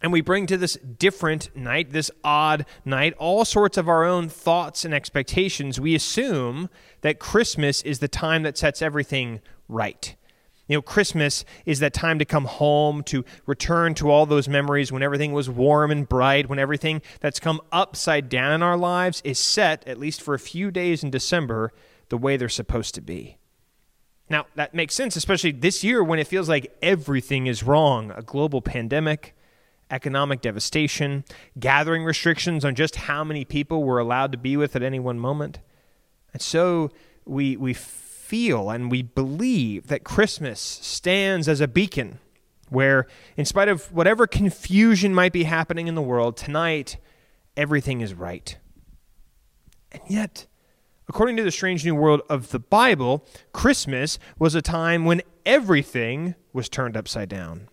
And 0.00 0.12
we 0.12 0.20
bring 0.20 0.46
to 0.46 0.56
this 0.56 0.74
different 0.76 1.54
night, 1.56 1.90
this 1.90 2.10
odd 2.22 2.66
night, 2.84 3.14
all 3.18 3.44
sorts 3.44 3.76
of 3.76 3.88
our 3.88 4.04
own 4.04 4.28
thoughts 4.28 4.84
and 4.84 4.94
expectations. 4.94 5.80
We 5.80 5.94
assume 5.96 6.70
that 7.00 7.18
Christmas 7.18 7.82
is 7.82 7.98
the 7.98 8.06
time 8.06 8.44
that 8.44 8.56
sets 8.56 8.80
everything 8.80 9.40
right. 9.68 10.14
You 10.68 10.76
know, 10.76 10.82
Christmas 10.82 11.46
is 11.64 11.80
that 11.80 11.94
time 11.94 12.18
to 12.18 12.26
come 12.26 12.44
home, 12.44 13.02
to 13.04 13.24
return 13.46 13.94
to 13.94 14.10
all 14.10 14.26
those 14.26 14.48
memories 14.48 14.92
when 14.92 15.02
everything 15.02 15.32
was 15.32 15.48
warm 15.48 15.90
and 15.90 16.06
bright, 16.06 16.48
when 16.48 16.58
everything 16.58 17.00
that's 17.20 17.40
come 17.40 17.60
upside 17.72 18.28
down 18.28 18.52
in 18.52 18.62
our 18.62 18.76
lives 18.76 19.22
is 19.24 19.38
set, 19.38 19.86
at 19.88 19.98
least 19.98 20.20
for 20.20 20.34
a 20.34 20.38
few 20.38 20.70
days 20.70 21.02
in 21.02 21.10
December, 21.10 21.72
the 22.10 22.18
way 22.18 22.36
they're 22.36 22.50
supposed 22.50 22.94
to 22.94 23.00
be. 23.00 23.38
Now, 24.28 24.46
that 24.56 24.74
makes 24.74 24.94
sense, 24.94 25.16
especially 25.16 25.52
this 25.52 25.82
year 25.82 26.04
when 26.04 26.18
it 26.18 26.26
feels 26.26 26.50
like 26.50 26.76
everything 26.82 27.46
is 27.46 27.62
wrong 27.62 28.12
a 28.14 28.20
global 28.20 28.60
pandemic, 28.60 29.34
economic 29.90 30.42
devastation, 30.42 31.24
gathering 31.58 32.04
restrictions 32.04 32.62
on 32.62 32.74
just 32.74 32.96
how 32.96 33.24
many 33.24 33.46
people 33.46 33.84
we're 33.84 33.98
allowed 33.98 34.32
to 34.32 34.38
be 34.38 34.54
with 34.54 34.76
at 34.76 34.82
any 34.82 35.00
one 35.00 35.18
moment. 35.18 35.60
And 36.34 36.42
so 36.42 36.90
we, 37.24 37.56
we 37.56 37.72
feel 38.28 38.68
and 38.68 38.90
we 38.90 39.00
believe 39.00 39.86
that 39.86 40.04
Christmas 40.04 40.60
stands 40.60 41.48
as 41.48 41.62
a 41.62 41.66
beacon 41.66 42.18
where, 42.68 43.06
in 43.38 43.46
spite 43.46 43.68
of 43.68 43.90
whatever 43.90 44.26
confusion 44.26 45.14
might 45.14 45.32
be 45.32 45.44
happening 45.44 45.88
in 45.88 45.94
the 45.94 46.02
world, 46.02 46.36
tonight 46.36 46.98
everything 47.56 48.02
is 48.02 48.12
right. 48.12 48.58
And 49.90 50.02
yet, 50.08 50.46
according 51.08 51.38
to 51.38 51.42
the 51.42 51.50
strange 51.50 51.86
new 51.86 51.94
world 51.94 52.20
of 52.28 52.50
the 52.50 52.58
Bible, 52.58 53.24
Christmas 53.54 54.18
was 54.38 54.54
a 54.54 54.60
time 54.60 55.06
when 55.06 55.22
everything 55.46 56.34
was 56.52 56.68
turned 56.68 56.98
upside 56.98 57.30
down. 57.30 57.68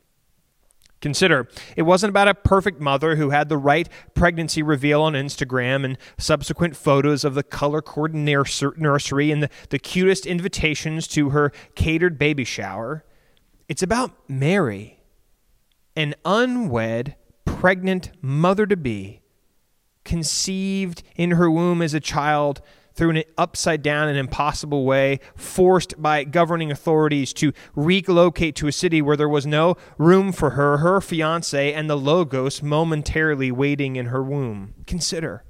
Consider, 1.06 1.48
it 1.78 1.84
wasn't 1.84 2.10
about 2.10 2.28
a 2.28 2.34
perfect 2.34 2.82
mother 2.82 3.16
who 3.16 3.30
had 3.30 3.48
the 3.48 3.60
right 3.60 3.88
pregnancy 4.16 4.64
reveal 4.64 5.04
on 5.04 5.14
Instagram 5.14 5.86
and 5.86 6.00
subsequent 6.18 6.76
photos 6.76 7.24
of 7.24 7.36
the 7.36 7.44
color 7.44 7.80
coordinated 7.80 8.76
nursery 8.76 9.30
and 9.30 9.44
the, 9.44 9.50
the 9.70 9.78
cutest 9.78 10.26
invitations 10.26 11.08
to 11.10 11.30
her 11.30 11.52
catered 11.76 12.18
baby 12.18 12.44
shower. 12.44 13.06
It's 13.70 13.84
about 13.84 14.14
Mary, 14.28 15.04
an 15.96 16.16
unwed, 16.26 17.16
pregnant 17.46 18.10
mother 18.20 18.66
to 18.66 18.76
be, 18.76 19.22
conceived 20.06 21.04
in 21.16 21.30
her 21.34 21.52
womb 21.52 21.84
as 21.84 21.94
a 21.94 22.00
child 22.00 22.64
through 22.96 23.12
an 23.12 23.24
upside 23.38 23.82
down 23.82 24.08
and 24.08 24.18
impossible 24.18 24.86
way, 24.86 25.20
forced 25.36 26.02
by 26.02 26.24
governing 26.24 26.72
authorities 26.72 27.34
to 27.34 27.52
relocate 27.76 28.56
to 28.56 28.68
a 28.68 28.72
city 28.72 29.02
where 29.02 29.18
there 29.18 29.30
was 29.30 29.46
no 29.46 29.76
room 29.98 30.32
for 30.32 30.52
her, 30.52 30.78
her 30.78 31.02
fiance, 31.02 31.74
and 31.74 31.90
the 31.90 31.98
Logos 31.98 32.64
momentarily 32.64 33.52
waiting 33.52 33.96
in 33.96 34.08
her 34.08 34.24
womb. 34.24 34.74
Consider 34.88 35.44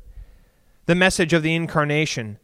the 0.88 0.96
message 0.96 1.34
of 1.34 1.44
the 1.44 1.56
incarnation, 1.56 2.38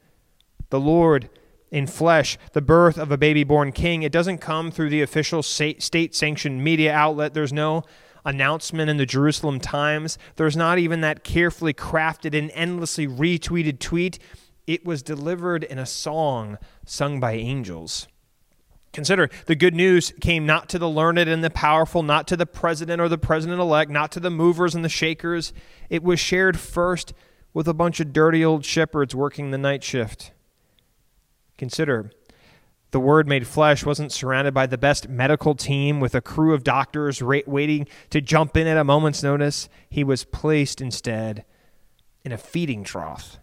the 0.69 0.79
Lord 0.79 1.29
in 1.71 1.87
flesh, 1.87 2.37
the 2.53 2.61
birth 2.61 2.97
of 2.97 3.11
a 3.11 3.17
baby 3.17 3.43
born 3.43 3.71
king. 3.71 4.03
It 4.03 4.11
doesn't 4.11 4.39
come 4.39 4.71
through 4.71 4.89
the 4.89 5.01
official 5.01 5.41
state 5.41 6.15
sanctioned 6.15 6.63
media 6.63 6.93
outlet. 6.93 7.33
There's 7.33 7.53
no 7.53 7.83
announcement 8.25 8.89
in 8.89 8.97
the 8.97 9.05
Jerusalem 9.05 9.59
Times. 9.59 10.17
There's 10.35 10.57
not 10.57 10.79
even 10.79 11.01
that 11.01 11.23
carefully 11.23 11.73
crafted 11.73 12.37
and 12.37 12.51
endlessly 12.53 13.07
retweeted 13.07 13.79
tweet. 13.79 14.19
It 14.71 14.85
was 14.85 15.03
delivered 15.03 15.65
in 15.65 15.77
a 15.77 15.85
song 15.85 16.57
sung 16.85 17.19
by 17.19 17.33
angels. 17.33 18.07
Consider 18.93 19.29
the 19.45 19.55
good 19.55 19.75
news 19.75 20.13
came 20.21 20.45
not 20.45 20.69
to 20.69 20.79
the 20.79 20.87
learned 20.87 21.19
and 21.19 21.43
the 21.43 21.49
powerful, 21.49 22.03
not 22.03 22.25
to 22.29 22.37
the 22.37 22.45
president 22.45 23.01
or 23.01 23.09
the 23.09 23.17
president 23.17 23.59
elect, 23.59 23.91
not 23.91 24.13
to 24.13 24.21
the 24.21 24.29
movers 24.29 24.73
and 24.73 24.85
the 24.85 24.87
shakers. 24.87 25.51
It 25.89 26.03
was 26.03 26.21
shared 26.21 26.57
first 26.57 27.13
with 27.53 27.67
a 27.67 27.73
bunch 27.73 27.99
of 27.99 28.13
dirty 28.13 28.45
old 28.45 28.63
shepherds 28.63 29.13
working 29.13 29.51
the 29.51 29.57
night 29.57 29.83
shift. 29.83 30.31
Consider 31.57 32.09
the 32.91 32.99
Word 33.01 33.27
made 33.27 33.47
flesh 33.47 33.85
wasn't 33.85 34.13
surrounded 34.13 34.53
by 34.53 34.67
the 34.67 34.77
best 34.77 35.09
medical 35.09 35.53
team 35.53 35.99
with 35.99 36.15
a 36.15 36.21
crew 36.21 36.53
of 36.53 36.63
doctors 36.63 37.21
waiting 37.21 37.89
to 38.09 38.21
jump 38.21 38.55
in 38.55 38.67
at 38.67 38.77
a 38.77 38.85
moment's 38.85 39.21
notice. 39.21 39.67
He 39.89 40.05
was 40.05 40.23
placed 40.23 40.79
instead 40.79 41.43
in 42.23 42.31
a 42.31 42.37
feeding 42.37 42.85
trough 42.85 43.37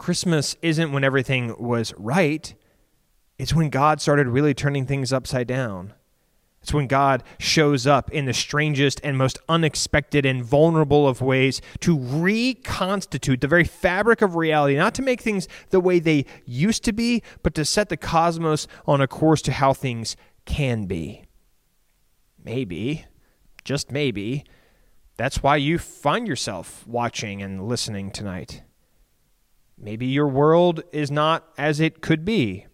Christmas 0.00 0.56
isn't 0.62 0.92
when 0.92 1.04
everything 1.04 1.54
was 1.58 1.92
right, 1.98 2.54
it's 3.38 3.52
when 3.52 3.68
God 3.68 4.00
started 4.00 4.28
really 4.28 4.54
turning 4.54 4.86
things 4.86 5.12
upside 5.12 5.46
down. 5.46 5.92
It's 6.62 6.72
when 6.72 6.86
God 6.86 7.22
shows 7.38 7.86
up 7.86 8.10
in 8.10 8.24
the 8.24 8.32
strangest 8.32 9.02
and 9.04 9.18
most 9.18 9.38
unexpected 9.46 10.24
and 10.24 10.42
vulnerable 10.42 11.06
of 11.06 11.20
ways 11.20 11.60
to 11.80 11.98
reconstitute 11.98 13.42
the 13.42 13.46
very 13.46 13.64
fabric 13.64 14.22
of 14.22 14.36
reality, 14.36 14.74
not 14.74 14.94
to 14.94 15.02
make 15.02 15.20
things 15.20 15.46
the 15.68 15.80
way 15.80 15.98
they 15.98 16.24
used 16.46 16.82
to 16.84 16.94
be, 16.94 17.22
but 17.42 17.54
to 17.56 17.66
set 17.66 17.90
the 17.90 17.98
cosmos 17.98 18.66
on 18.86 19.02
a 19.02 19.06
course 19.06 19.42
to 19.42 19.52
how 19.52 19.74
things 19.74 20.16
can 20.46 20.86
be. 20.86 21.26
Maybe, 22.42 23.04
just 23.64 23.92
maybe, 23.92 24.44
that's 25.18 25.42
why 25.42 25.56
you 25.56 25.78
find 25.78 26.26
yourself 26.26 26.86
watching 26.86 27.42
and 27.42 27.68
listening 27.68 28.10
tonight. 28.10 28.62
Maybe 29.80 30.06
your 30.06 30.28
world 30.28 30.82
is 30.92 31.10
not 31.10 31.48
as 31.56 31.80
it 31.80 32.02
could 32.02 32.24
be. 32.24 32.66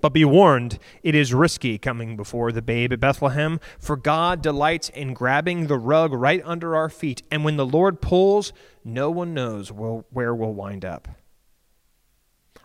But 0.00 0.14
be 0.14 0.24
warned, 0.24 0.78
it 1.02 1.14
is 1.14 1.34
risky 1.34 1.76
coming 1.76 2.16
before 2.16 2.52
the 2.52 2.62
babe 2.62 2.92
at 2.92 3.00
Bethlehem, 3.00 3.60
for 3.78 3.96
God 3.96 4.40
delights 4.40 4.88
in 4.88 5.12
grabbing 5.12 5.66
the 5.66 5.76
rug 5.76 6.12
right 6.12 6.40
under 6.44 6.74
our 6.74 6.88
feet, 6.88 7.22
and 7.30 7.44
when 7.44 7.56
the 7.56 7.66
Lord 7.66 8.00
pulls, 8.00 8.52
no 8.82 9.10
one 9.10 9.34
knows 9.34 9.70
where 9.70 10.34
we'll 10.34 10.54
wind 10.54 10.84
up. 10.84 11.08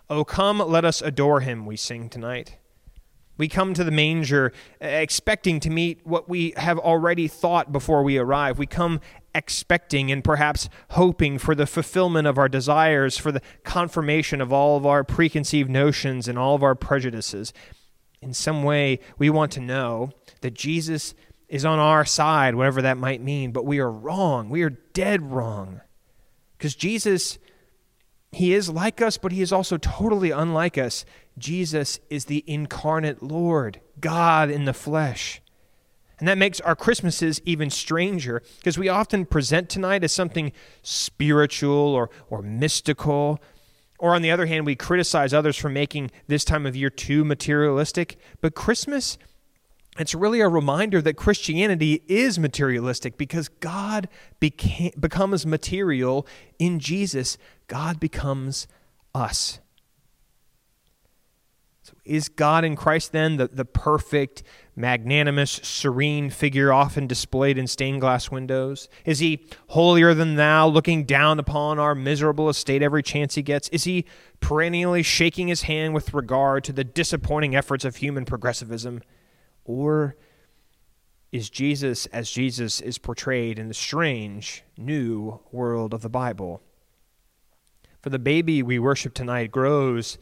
Oh, 0.10 0.24
come, 0.24 0.60
let 0.60 0.86
us 0.86 1.02
adore 1.02 1.42
him, 1.42 1.66
we 1.66 1.76
sing 1.76 2.10
tonight. 2.10 2.58
We 3.38 3.50
come 3.50 3.74
to 3.74 3.84
the 3.84 3.92
manger 3.92 4.54
expecting 4.80 5.60
to 5.62 5.70
meet 5.70 6.06
what 6.06 6.30
we 6.30 6.54
have 6.56 6.80
already 6.80 7.28
thought 7.28 7.72
before 7.72 8.04
we 8.04 8.18
arrive. 8.18 8.58
We 8.58 8.66
come 8.66 9.02
expecting 9.36 10.12
and 10.12 10.24
perhaps 10.24 10.70
hoping 10.92 11.38
for 11.38 11.54
the 11.54 11.68
fulfillment 11.68 12.28
of 12.28 12.38
our 12.38 12.50
desires, 12.50 13.18
for 13.18 13.32
the 13.32 13.42
confirmation 13.64 14.42
of 14.42 14.52
all 14.52 14.78
of 14.78 14.86
our 14.86 15.04
preconceived 15.04 15.70
notions 15.70 16.28
and 16.28 16.40
all 16.40 16.56
of 16.56 16.64
our 16.64 16.74
prejudices. 16.74 17.54
In 18.22 18.34
some 18.34 18.64
way, 18.64 19.00
we 19.20 19.30
want 19.30 19.52
to 19.52 19.60
know 19.60 20.10
that 20.42 20.56
Jesus 20.56 21.14
is 21.48 21.66
on 21.66 21.78
our 21.78 22.06
side, 22.06 22.56
whatever 22.56 22.82
that 22.82 22.98
might 22.98 23.22
mean, 23.22 23.52
but 23.52 23.66
we 23.66 23.80
are 23.80 23.92
wrong. 23.92 24.50
We 24.50 24.64
are 24.64 24.72
dead 24.72 25.22
wrong. 25.22 25.82
Because 26.58 26.76
Jesus, 26.76 27.38
He 28.32 28.54
is 28.54 28.70
like 28.70 29.02
us, 29.02 29.18
but 29.18 29.32
He 29.32 29.42
is 29.42 29.52
also 29.52 29.78
totally 29.78 30.32
unlike 30.32 30.78
us. 30.78 31.06
Jesus 31.38 32.00
is 32.10 32.26
the 32.26 32.44
incarnate 32.48 33.22
Lord, 33.22 33.82
God 34.00 34.50
in 34.50 34.66
the 34.66 34.74
flesh. 34.74 35.42
And 36.20 36.28
that 36.28 36.38
makes 36.38 36.62
our 36.62 36.76
Christmases 36.76 37.42
even 37.46 37.70
stranger 37.70 38.42
because 38.58 38.78
we 38.78 38.88
often 38.88 39.26
present 39.26 39.70
tonight 39.70 40.04
as 40.04 40.14
something 40.14 40.52
spiritual 40.82 41.74
or, 41.74 42.10
or 42.30 42.42
mystical. 42.42 43.42
Or 44.00 44.16
on 44.16 44.22
the 44.22 44.32
other 44.32 44.46
hand, 44.46 44.66
we 44.66 44.76
criticize 44.76 45.34
others 45.34 45.58
for 45.58 45.70
making 45.70 46.12
this 46.28 46.46
time 46.46 46.66
of 46.66 46.76
year 46.76 46.90
too 46.90 47.26
materialistic. 47.26 48.18
But 48.40 48.56
Christmas, 48.56 49.18
it's 49.98 50.14
really 50.14 50.42
a 50.42 50.50
reminder 50.50 51.02
that 51.02 51.16
Christianity 51.16 52.02
is 52.08 52.38
materialistic 52.38 53.18
because 53.18 53.48
God 53.48 54.10
became, 54.40 54.92
becomes 55.00 55.46
material 55.46 56.28
in 56.60 56.80
Jesus. 56.80 57.38
God 57.68 58.00
becomes 58.00 58.68
us. 59.14 59.60
So 61.84 61.94
is 62.04 62.30
God 62.30 62.66
in 62.66 62.76
Christ 62.76 63.12
then 63.12 63.38
the, 63.38 63.48
the 63.48 63.64
perfect, 63.64 64.44
magnanimous, 64.76 65.60
serene 65.64 66.30
figure 66.30 66.74
often 66.74 67.08
displayed 67.08 67.58
in 67.58 67.68
stained 67.68 68.02
glass 68.02 68.30
windows? 68.30 68.90
Is 69.06 69.20
he 69.20 69.46
holier 69.70 70.14
than 70.14 70.36
thou, 70.36 70.68
looking 70.68 71.06
down 71.06 71.40
upon 71.40 71.80
our 71.80 71.96
miserable 71.96 72.50
estate 72.50 72.82
every 72.82 73.04
chance 73.04 73.36
he 73.36 73.42
gets? 73.42 73.70
Is 73.70 73.86
he 73.86 74.06
perennially 74.40 75.04
shaking 75.04 75.48
his 75.48 75.64
hand 75.64 75.94
with 75.94 76.14
regard 76.14 76.64
to 76.66 76.74
the 76.74 76.84
disappointing 76.84 77.56
efforts 77.56 77.86
of 77.86 77.98
human 77.98 78.26
progressivism? 78.26 79.02
Or 79.64 80.16
is 81.32 81.50
Jesus 81.50 82.06
as 82.08 82.30
Jesus 82.30 82.82
is 82.82 82.98
portrayed 82.98 83.60
in 83.60 83.68
the 83.68 83.74
strange, 83.74 84.64
new 84.78 85.40
world 85.52 85.94
of 85.94 86.02
the 86.02 86.10
Bible? 86.10 86.62
For 88.02 88.10
the 88.10 88.20
baby 88.20 88.62
we 88.62 88.78
worship 88.78 89.14
tonight 89.14 89.52
grows 89.52 90.18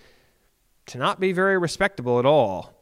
to 0.85 0.97
not 0.97 1.19
be 1.19 1.31
very 1.31 1.57
respectable 1.57 2.19
at 2.19 2.25
all. 2.25 2.72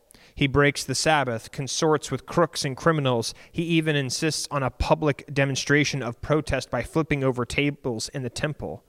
He 0.41 0.47
breaks 0.47 0.84
the 0.84 0.95
Sabbath, 0.95 1.51
consorts 1.51 2.10
with 2.10 2.25
crooks 2.25 2.65
and 2.65 2.75
criminals. 2.75 3.36
He 3.51 3.62
even 3.62 3.95
insists 3.95 4.47
on 4.49 4.63
a 4.63 4.71
public 4.71 5.32
demonstration 5.32 6.01
of 6.01 6.19
protest 6.19 6.71
by 6.71 6.82
flipping 6.82 7.23
over 7.23 7.45
tables 7.45 8.10
in 8.10 8.23
the 8.23 8.30
temple. 8.32 8.84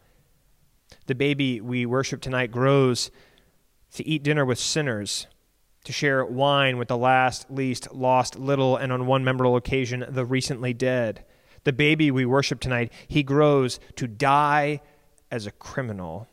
The 1.09 1.15
baby 1.15 1.61
we 1.61 1.85
worship 1.85 2.23
tonight 2.23 2.53
grows 2.53 3.11
to 3.93 4.09
eat 4.09 4.23
dinner 4.23 4.47
with 4.47 4.59
sinners, 4.59 5.27
to 5.85 5.93
share 5.93 6.25
wine 6.25 6.79
with 6.79 6.89
the 6.89 6.97
last, 6.97 7.51
least, 7.51 7.93
lost, 7.93 8.39
little, 8.39 8.79
and 8.79 8.91
on 8.91 9.05
one 9.05 9.23
memorable 9.23 9.57
occasion, 9.57 10.07
the 10.09 10.25
recently 10.25 10.73
dead. 10.73 11.23
The 11.65 11.75
baby 11.75 12.11
we 12.11 12.25
worship 12.25 12.61
tonight, 12.61 12.91
he 13.09 13.23
grows 13.23 13.79
to 13.97 14.07
die 14.07 14.81
as 15.31 15.47
a 15.47 15.51
criminal 15.51 16.29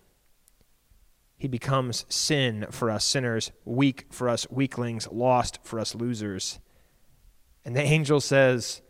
he 1.39 1.47
becomes 1.47 2.05
sin 2.09 2.67
for 2.69 2.91
us 2.91 3.05
sinners, 3.05 3.51
weak 3.63 4.05
for 4.11 4.27
us 4.27 4.45
weaklings, 4.51 5.07
lost 5.09 5.57
for 5.63 5.79
us 5.79 5.95
losers. 5.95 6.59
And 7.63 7.75
the 7.75 7.81
angel 7.81 8.19
says, 8.19 8.81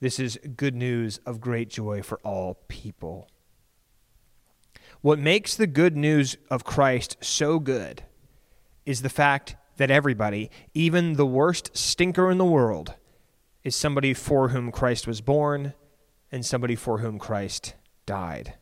This 0.00 0.18
is 0.18 0.38
good 0.56 0.74
news 0.74 1.18
of 1.26 1.42
great 1.42 1.68
joy 1.68 2.02
for 2.02 2.18
all 2.24 2.54
people. 2.68 3.28
What 5.02 5.18
makes 5.18 5.54
the 5.54 5.66
good 5.66 5.94
news 5.94 6.38
of 6.50 6.64
Christ 6.64 7.18
so 7.20 7.58
good 7.58 8.04
is 8.86 9.02
the 9.02 9.10
fact 9.10 9.54
that 9.76 9.90
everybody, 9.90 10.50
even 10.72 11.14
the 11.14 11.26
worst 11.26 11.76
stinker 11.76 12.30
in 12.30 12.38
the 12.38 12.44
world, 12.46 12.94
is 13.62 13.76
somebody 13.76 14.14
for 14.14 14.48
whom 14.48 14.72
Christ 14.72 15.06
was 15.06 15.20
born 15.20 15.74
and 16.32 16.46
somebody 16.46 16.76
for 16.76 16.98
whom 16.98 17.18
Christ 17.18 17.74
died. 18.06 18.54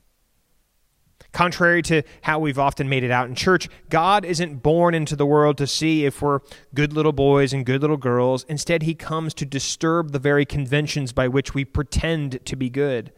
Contrary 1.32 1.82
to 1.82 2.02
how 2.22 2.38
we've 2.38 2.58
often 2.58 2.88
made 2.88 3.04
it 3.04 3.10
out 3.10 3.28
in 3.28 3.34
church, 3.34 3.68
God 3.88 4.24
isn't 4.24 4.62
born 4.62 4.94
into 4.94 5.16
the 5.16 5.26
world 5.26 5.56
to 5.58 5.66
see 5.66 6.04
if 6.04 6.20
we're 6.20 6.40
good 6.74 6.92
little 6.92 7.12
boys 7.12 7.52
and 7.52 7.64
good 7.64 7.80
little 7.80 7.96
girls. 7.96 8.44
Instead, 8.48 8.82
he 8.82 8.94
comes 8.94 9.32
to 9.34 9.46
disturb 9.46 10.12
the 10.12 10.18
very 10.18 10.44
conventions 10.44 11.12
by 11.12 11.28
which 11.28 11.54
we 11.54 11.64
pretend 11.64 12.44
to 12.44 12.56
be 12.56 12.68
good. 12.68 13.12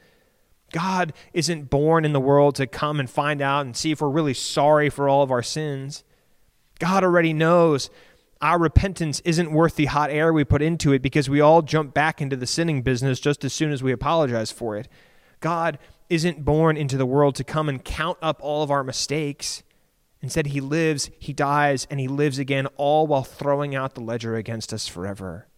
God 0.72 1.12
isn't 1.32 1.70
born 1.70 2.04
in 2.04 2.12
the 2.12 2.20
world 2.20 2.56
to 2.56 2.66
come 2.66 2.98
and 2.98 3.08
find 3.08 3.40
out 3.40 3.64
and 3.64 3.76
see 3.76 3.92
if 3.92 4.00
we're 4.00 4.08
really 4.08 4.34
sorry 4.34 4.90
for 4.90 5.08
all 5.08 5.22
of 5.22 5.30
our 5.30 5.42
sins. 5.42 6.04
God 6.78 7.04
already 7.04 7.32
knows 7.32 7.90
our 8.40 8.58
repentance 8.58 9.20
isn't 9.20 9.52
worth 9.52 9.76
the 9.76 9.86
hot 9.86 10.10
air 10.10 10.32
we 10.32 10.44
put 10.44 10.62
into 10.62 10.92
it 10.92 11.00
because 11.00 11.30
we 11.30 11.40
all 11.40 11.62
jump 11.62 11.94
back 11.94 12.20
into 12.20 12.36
the 12.36 12.46
sinning 12.46 12.82
business 12.82 13.20
just 13.20 13.44
as 13.44 13.52
soon 13.52 13.72
as 13.72 13.82
we 13.82 13.92
apologize 13.92 14.50
for 14.50 14.76
it. 14.76 14.88
God 15.40 15.78
isn't 16.08 16.44
born 16.44 16.76
into 16.76 16.96
the 16.96 17.06
world 17.06 17.34
to 17.36 17.44
come 17.44 17.68
and 17.68 17.84
count 17.84 18.18
up 18.20 18.38
all 18.40 18.62
of 18.62 18.70
our 18.70 18.84
mistakes. 18.84 19.62
Instead, 20.20 20.48
he 20.48 20.60
lives, 20.60 21.10
he 21.18 21.32
dies, 21.32 21.86
and 21.90 22.00
he 22.00 22.08
lives 22.08 22.38
again, 22.38 22.66
all 22.76 23.06
while 23.06 23.24
throwing 23.24 23.74
out 23.74 23.94
the 23.94 24.00
ledger 24.00 24.36
against 24.36 24.72
us 24.72 24.86
forever. 24.86 25.48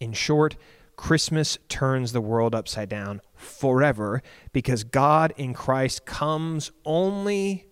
In 0.00 0.12
short, 0.12 0.56
Christmas 0.96 1.58
turns 1.68 2.12
the 2.12 2.20
world 2.20 2.54
upside 2.54 2.88
down 2.88 3.20
forever 3.34 4.20
because 4.52 4.82
God 4.82 5.32
in 5.36 5.54
Christ 5.54 6.04
comes 6.04 6.72
only 6.84 7.66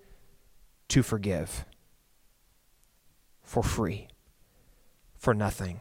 to 0.88 1.02
forgive 1.02 1.64
for 3.42 3.62
free, 3.62 4.08
for 5.16 5.34
nothing. 5.34 5.80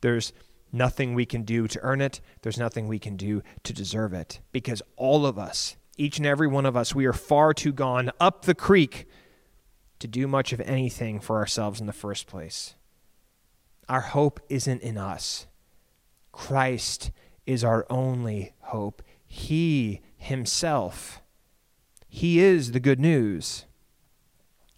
There's 0.00 0.32
nothing 0.72 1.14
we 1.14 1.26
can 1.26 1.42
do 1.42 1.66
to 1.68 1.80
earn 1.82 2.00
it. 2.00 2.20
There's 2.42 2.58
nothing 2.58 2.88
we 2.88 2.98
can 2.98 3.16
do 3.16 3.42
to 3.64 3.72
deserve 3.72 4.12
it. 4.12 4.40
Because 4.52 4.82
all 4.96 5.26
of 5.26 5.38
us, 5.38 5.76
each 5.96 6.18
and 6.18 6.26
every 6.26 6.46
one 6.48 6.66
of 6.66 6.76
us, 6.76 6.94
we 6.94 7.06
are 7.06 7.12
far 7.12 7.54
too 7.54 7.72
gone 7.72 8.10
up 8.20 8.44
the 8.44 8.54
creek 8.54 9.06
to 9.98 10.06
do 10.06 10.28
much 10.28 10.52
of 10.52 10.60
anything 10.60 11.20
for 11.20 11.36
ourselves 11.36 11.80
in 11.80 11.86
the 11.86 11.92
first 11.92 12.26
place. 12.26 12.74
Our 13.88 14.00
hope 14.00 14.40
isn't 14.48 14.82
in 14.82 14.98
us. 14.98 15.46
Christ 16.30 17.10
is 17.46 17.64
our 17.64 17.86
only 17.90 18.52
hope. 18.60 19.02
He 19.26 20.02
Himself. 20.16 21.20
He 22.08 22.40
is 22.40 22.72
the 22.72 22.80
good 22.80 23.00
news. 23.00 23.64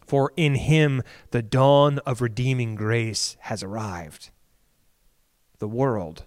For 0.06 0.32
in 0.36 0.54
Him 0.54 1.02
the 1.30 1.42
dawn 1.42 1.98
of 2.00 2.20
redeeming 2.20 2.74
grace 2.74 3.36
has 3.40 3.62
arrived 3.62 4.30
the 5.60 5.68
world 5.68 6.24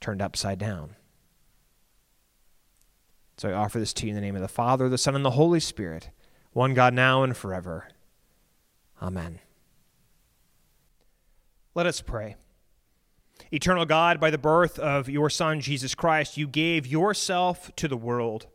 turned 0.00 0.22
upside 0.22 0.58
down. 0.58 0.96
So 3.36 3.50
I 3.50 3.52
offer 3.52 3.78
this 3.78 3.92
to 3.94 4.06
you 4.06 4.10
in 4.10 4.14
the 4.14 4.20
name 4.20 4.36
of 4.36 4.42
the 4.42 4.48
Father, 4.48 4.88
the 4.88 4.96
Son, 4.96 5.14
and 5.14 5.24
the 5.24 5.32
Holy 5.32 5.60
Spirit, 5.60 6.10
one 6.52 6.72
God 6.72 6.94
now 6.94 7.22
and 7.22 7.36
forever. 7.36 7.88
Amen. 9.02 9.40
Let 11.74 11.86
us 11.86 12.00
pray. 12.00 12.36
Eternal 13.50 13.86
God, 13.86 14.20
by 14.20 14.30
the 14.30 14.38
birth 14.38 14.78
of 14.78 15.08
your 15.08 15.30
Son, 15.30 15.60
Jesus 15.60 15.94
Christ, 15.94 16.36
you 16.36 16.46
gave 16.46 16.86
yourself 16.86 17.74
to 17.76 17.88
the 17.88 17.96
world. 17.96 18.46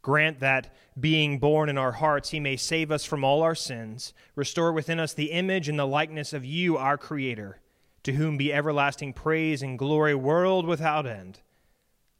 Grant 0.00 0.40
that, 0.40 0.74
being 0.98 1.38
born 1.38 1.68
in 1.68 1.76
our 1.76 1.92
hearts, 1.92 2.30
he 2.30 2.40
may 2.40 2.56
save 2.56 2.90
us 2.90 3.04
from 3.04 3.24
all 3.24 3.42
our 3.42 3.54
sins, 3.54 4.14
restore 4.34 4.72
within 4.72 4.98
us 4.98 5.12
the 5.12 5.32
image 5.32 5.68
and 5.68 5.78
the 5.78 5.86
likeness 5.86 6.32
of 6.32 6.44
you, 6.44 6.76
our 6.78 6.96
Creator 6.96 7.58
to 8.04 8.12
whom 8.12 8.36
be 8.36 8.52
everlasting 8.52 9.12
praise 9.12 9.62
and 9.62 9.78
glory, 9.78 10.14
world 10.14 10.66
without 10.66 11.06
end. 11.06 11.40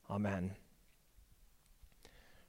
Amen. 0.09 0.53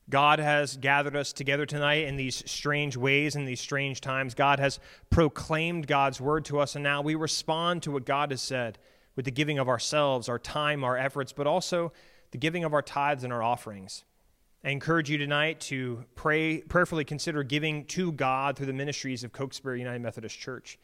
God 0.09 0.39
has 0.39 0.75
gathered 0.77 1.15
us 1.15 1.31
together 1.31 1.65
tonight 1.65 2.07
in 2.07 2.17
these 2.17 2.43
strange 2.49 2.97
ways, 2.97 3.35
in 3.35 3.45
these 3.45 3.61
strange 3.61 4.01
times. 4.01 4.33
God 4.33 4.59
has 4.59 4.79
proclaimed 5.09 5.87
God's 5.87 6.19
word 6.19 6.45
to 6.45 6.59
us, 6.59 6.75
and 6.75 6.83
now 6.83 7.01
we 7.01 7.15
respond 7.15 7.83
to 7.83 7.91
what 7.91 8.05
God 8.05 8.31
has 8.31 8.41
said 8.41 8.77
with 9.15 9.25
the 9.25 9.31
giving 9.31 9.59
of 9.59 9.69
ourselves, 9.69 10.27
our 10.27 10.39
time, 10.39 10.83
our 10.83 10.97
efforts, 10.97 11.31
but 11.31 11.47
also 11.47 11.93
the 12.31 12.37
giving 12.37 12.63
of 12.63 12.73
our 12.73 12.81
tithes 12.81 13.23
and 13.23 13.31
our 13.31 13.41
offerings. 13.41 14.03
I 14.63 14.71
encourage 14.71 15.09
you 15.09 15.17
tonight 15.17 15.59
to 15.61 16.03
pray, 16.15 16.61
prayerfully 16.61 17.05
consider 17.05 17.43
giving 17.43 17.85
to 17.85 18.11
God 18.11 18.57
through 18.57 18.65
the 18.65 18.73
ministries 18.73 19.23
of 19.23 19.31
Cokesbury 19.31 19.79
United 19.79 20.01
Methodist 20.01 20.37
Church. 20.37 20.77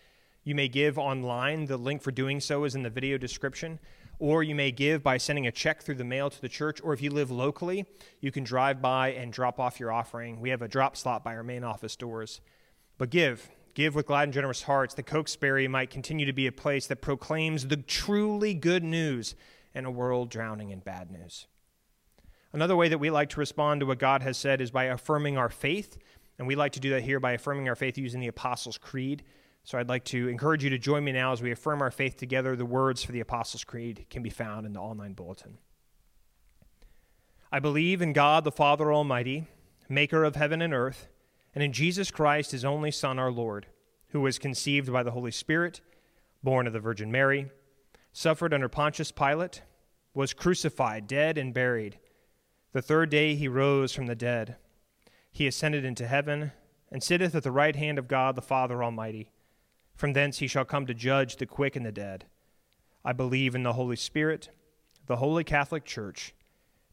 You 0.43 0.56
may 0.56 0.67
give 0.67 0.97
online. 0.97 1.65
The 1.65 1.78
link 1.78 2.02
for 2.02 2.12
doing 2.12 2.39
so 2.39 2.63
is 2.63 2.75
in 2.75 2.84
the 2.84 2.89
video 2.89 3.17
description. 3.17 3.80
Or 4.19 4.43
you 4.43 4.54
may 4.54 4.71
give 4.71 5.02
by 5.02 5.17
sending 5.17 5.47
a 5.47 5.52
check 5.52 5.82
through 5.82 5.95
the 5.95 6.04
mail 6.04 6.30
to 6.30 6.41
the 6.41 6.49
church. 6.49 6.82
Or 6.84 6.93
if 6.93 7.02
you 7.02 7.10
live 7.10 7.32
locally, 7.32 7.86
you 8.19 8.32
can 8.32 8.43
drive 8.43 8.82
by 8.82 9.13
and 9.13 9.32
drop 9.32 9.60
off 9.60 9.80
your 9.80 9.91
offering. 9.91 10.41
We 10.41 10.49
have 10.49 10.62
a 10.62 10.67
drop 10.67 10.97
slot 10.97 11.23
by 11.23 11.36
our 11.36 11.43
main 11.43 11.63
office 11.63 11.95
doors. 11.95 12.41
But 12.97 13.10
give. 13.10 13.49
Give 13.75 13.95
with 13.95 14.08
glad 14.08 14.23
and 14.23 14.34
generous 14.34 14.63
hearts 14.63 14.93
that 14.95 15.06
Cokesbury 15.06 15.67
might 15.69 15.89
continue 15.89 16.25
to 16.25 16.34
be 16.34 16.47
a 16.47 16.52
place 16.52 16.88
that 16.88 17.02
proclaims 17.02 17.67
the 17.67 17.78
truly 17.78 18.54
good 18.54 18.84
news 18.84 19.36
in 19.73 19.86
a 19.86 19.91
world 19.91 20.30
drowning 20.30 20.71
in 20.71 20.80
bad 20.80 21.12
news. 21.12 21.47
Another 22.52 22.75
way 22.75 22.89
that 22.89 22.97
we 22.97 23.10
like 23.10 23.30
to 23.30 23.39
respond 23.39 23.80
to 23.80 23.86
what 23.86 23.99
God 23.99 24.23
has 24.23 24.38
said 24.38 24.60
is 24.60 24.71
by 24.71 24.86
affirming 24.86 25.38
our 25.38 25.49
faith, 25.49 25.97
and 26.38 26.47
we 26.47 26.56
like 26.56 26.71
to 26.73 26.80
do 26.80 26.89
that 26.89 27.04
here 27.04 27.19
by 27.19 27.34
affirming 27.34 27.69
our 27.69 27.75
faith 27.75 27.97
using 27.97 28.19
the 28.19 28.28
Apostles' 28.28 28.78
Creed. 28.78 29.23
So 29.69 29.77
I'd 29.77 29.88
like 29.88 30.05
to 30.05 30.27
encourage 30.29 30.63
you 30.63 30.71
to 30.71 30.79
join 30.79 31.03
me 31.03 31.12
now 31.12 31.32
as 31.32 31.43
we 31.43 31.51
affirm 31.51 31.84
our 31.84 31.91
faith 31.91 32.17
together. 32.17 32.55
The 32.55 32.65
words 32.65 33.03
for 33.03 33.12
the 33.12 33.19
Apostles' 33.19 33.63
Creed 33.63 34.08
can 34.10 34.23
be 34.23 34.32
found 34.32 34.65
in 34.65 34.73
the 34.73 34.79
online 34.79 35.13
bulletin. 35.13 35.60
I 37.51 37.60
believe 37.60 38.01
in 38.01 38.12
God 38.12 38.45
the 38.45 38.51
Father 38.51 38.91
Almighty, 38.91 39.45
maker 39.88 40.23
of 40.23 40.36
heaven 40.36 40.63
and 40.63 40.73
earth, 40.73 41.08
and 41.53 41.63
in 41.63 41.71
Jesus 41.71 42.10
Christ, 42.10 42.49
his 42.49 42.65
only 42.65 42.89
Son, 42.89 43.19
our 43.19 43.32
Lord, 43.32 43.67
who 44.08 44.21
was 44.21 44.39
conceived 44.39 44.91
by 44.91 45.03
the 45.03 45.12
Holy 45.12 45.29
Spirit, 45.29 45.82
born 46.41 46.65
of 46.65 46.73
the 46.73 46.79
Virgin 46.79 47.12
Mary, 47.12 47.51
suffered 48.12 48.55
under 48.55 48.69
Pontius 48.69 49.12
Pilate, 49.12 49.62
was 50.15 50.34
crucified, 50.34 51.05
dead, 51.05 51.38
and 51.38 51.53
buried. 51.53 51.99
The 52.71 52.82
third 52.82 53.12
day 53.12 53.36
he 53.36 53.47
rose 53.47 53.93
from 53.93 54.08
the 54.08 54.15
dead. 54.15 54.55
He 55.32 55.45
ascended 55.45 55.86
into 55.86 56.08
heaven, 56.08 56.53
and 56.91 57.03
sitteth 57.03 57.36
at 57.36 57.43
the 57.43 57.51
right 57.51 57.75
hand 57.75 57.99
of 57.99 58.08
God 58.08 58.36
the 58.36 58.41
Father 58.41 58.84
Almighty. 58.84 59.29
From 59.99 60.13
thence 60.13 60.38
he 60.38 60.47
shall 60.47 60.63
come 60.63 60.85
to 60.85 60.93
judge 60.93 61.35
the 61.35 61.45
quick 61.45 61.75
and 61.75 61.85
the 61.85 61.91
dead. 61.91 62.23
I 63.03 63.12
believe 63.12 63.53
in 63.53 63.63
the 63.63 63.73
Holy 63.73 63.97
Spirit, 63.97 64.49
the 65.07 65.17
holy 65.17 65.43
Catholic 65.43 65.83
Church, 65.83 66.33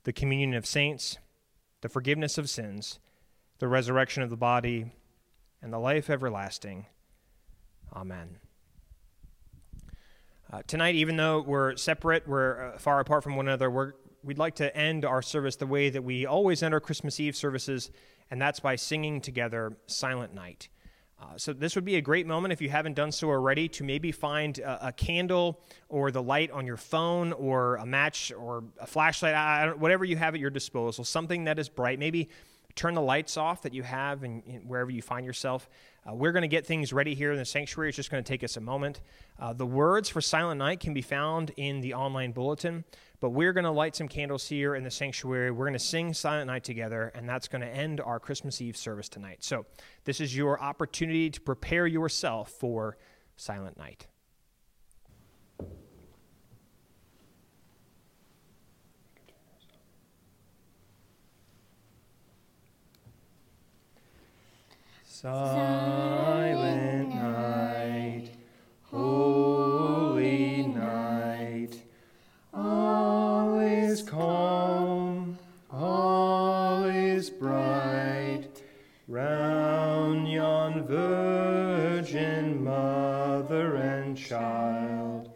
the 0.02 0.12
communion 0.12 0.54
of 0.54 0.66
saints, 0.66 1.18
the 1.82 1.88
forgiveness 1.88 2.36
of 2.36 2.50
sins, 2.50 2.98
the 3.60 3.68
resurrection 3.68 4.24
of 4.24 4.30
the 4.30 4.36
body, 4.36 4.92
and 5.62 5.72
the 5.72 5.78
life 5.78 6.10
everlasting. 6.10 6.86
Amen. 7.94 8.38
Uh, 10.52 10.62
tonight, 10.66 10.96
even 10.96 11.16
though 11.16 11.42
we're 11.42 11.76
separate, 11.76 12.26
we're 12.26 12.72
uh, 12.72 12.78
far 12.78 12.98
apart 12.98 13.22
from 13.22 13.36
one 13.36 13.46
another, 13.46 13.70
we're, 13.70 13.92
we'd 14.24 14.36
like 14.38 14.56
to 14.56 14.76
end 14.76 15.04
our 15.04 15.22
service 15.22 15.54
the 15.54 15.64
way 15.68 15.90
that 15.90 16.02
we 16.02 16.26
always 16.26 16.60
end 16.60 16.74
our 16.74 16.80
Christmas 16.80 17.20
Eve 17.20 17.36
services, 17.36 17.88
and 18.32 18.42
that's 18.42 18.58
by 18.58 18.74
singing 18.74 19.20
together 19.20 19.76
Silent 19.86 20.34
Night. 20.34 20.68
Uh, 21.18 21.36
so, 21.36 21.52
this 21.54 21.74
would 21.74 21.84
be 21.84 21.96
a 21.96 22.00
great 22.02 22.26
moment 22.26 22.52
if 22.52 22.60
you 22.60 22.68
haven't 22.68 22.92
done 22.92 23.10
so 23.10 23.28
already 23.28 23.68
to 23.68 23.84
maybe 23.84 24.12
find 24.12 24.58
a, 24.58 24.88
a 24.88 24.92
candle 24.92 25.62
or 25.88 26.10
the 26.10 26.22
light 26.22 26.50
on 26.50 26.66
your 26.66 26.76
phone 26.76 27.32
or 27.32 27.76
a 27.76 27.86
match 27.86 28.32
or 28.36 28.64
a 28.78 28.86
flashlight, 28.86 29.78
whatever 29.78 30.04
you 30.04 30.16
have 30.16 30.34
at 30.34 30.40
your 30.40 30.50
disposal, 30.50 31.04
something 31.04 31.44
that 31.44 31.58
is 31.58 31.70
bright. 31.70 31.98
Maybe 31.98 32.28
turn 32.76 32.94
the 32.94 33.02
lights 33.02 33.36
off 33.36 33.62
that 33.62 33.74
you 33.74 33.82
have 33.82 34.22
and, 34.22 34.44
in 34.44 34.68
wherever 34.68 34.90
you 34.90 35.02
find 35.02 35.26
yourself. 35.26 35.68
Uh, 36.08 36.14
we're 36.14 36.30
going 36.30 36.42
to 36.42 36.48
get 36.48 36.64
things 36.64 36.92
ready 36.92 37.14
here 37.14 37.32
in 37.32 37.38
the 37.38 37.44
sanctuary. 37.44 37.88
It's 37.88 37.96
just 37.96 38.10
going 38.10 38.22
to 38.22 38.28
take 38.28 38.44
us 38.44 38.56
a 38.56 38.60
moment. 38.60 39.00
Uh, 39.40 39.52
the 39.52 39.66
words 39.66 40.08
for 40.08 40.20
Silent 40.20 40.58
Night 40.58 40.78
can 40.78 40.94
be 40.94 41.02
found 41.02 41.50
in 41.56 41.80
the 41.80 41.94
online 41.94 42.32
bulletin, 42.32 42.84
but 43.20 43.30
we're 43.30 43.52
going 43.52 43.64
to 43.64 43.70
light 43.70 43.96
some 43.96 44.06
candles 44.06 44.46
here 44.46 44.76
in 44.76 44.84
the 44.84 44.90
sanctuary. 44.90 45.50
We're 45.50 45.64
going 45.64 45.72
to 45.72 45.78
sing 45.78 46.14
Silent 46.14 46.46
Night 46.46 46.62
together, 46.62 47.10
and 47.14 47.28
that's 47.28 47.48
going 47.48 47.62
to 47.62 47.68
end 47.68 48.00
our 48.00 48.20
Christmas 48.20 48.60
Eve 48.60 48.76
service 48.76 49.08
tonight. 49.08 49.42
So, 49.42 49.66
this 50.04 50.20
is 50.20 50.36
your 50.36 50.60
opportunity 50.60 51.30
to 51.30 51.40
prepare 51.40 51.86
yourself 51.86 52.50
for 52.50 52.98
Silent 53.36 53.76
Night. 53.78 54.06
Silent 65.22 67.08
night, 67.08 68.28
holy 68.82 70.66
night, 70.66 71.80
all 72.52 73.58
is 73.60 74.02
calm, 74.02 75.38
all 75.72 76.84
is 76.84 77.30
bright, 77.30 78.46
round 79.08 80.28
yon 80.28 80.86
virgin 80.86 82.62
mother 82.62 83.76
and 83.76 84.18
child, 84.18 85.30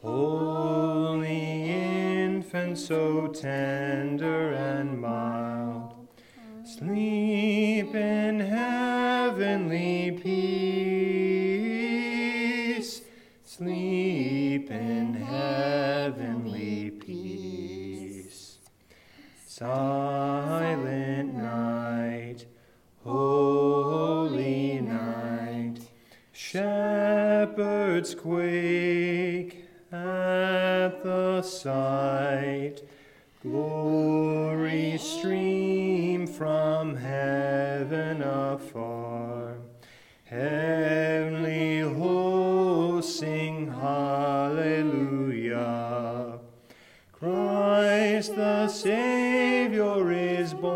holy 0.00 1.70
infant 1.70 2.78
so 2.78 3.26
tender 3.26 4.54
and 4.54 4.98
mild, 4.98 6.08
sleep 6.64 7.69
Sleep 14.50 14.70
in 14.72 15.14
heavenly 15.14 16.90
peace. 16.90 18.58
Silent 19.46 21.34
night, 21.36 22.46
holy 23.04 24.80
night, 24.80 25.78
shepherds 26.32 28.16
quake 28.16 29.66
at 29.92 31.00
the 31.04 31.42
sight. 31.42 32.82
Glory 33.44 34.98
stream 34.98 35.59
Savior 48.70 50.12
is 50.12 50.54
born. 50.54 50.70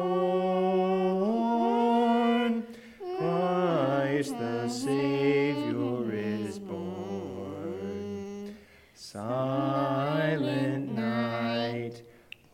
Christ 3.19 4.37
the 4.37 4.69
Savior 4.69 6.13
is 6.13 6.59
born. 6.59 8.57
Silent 8.95 10.93
night, 10.93 12.03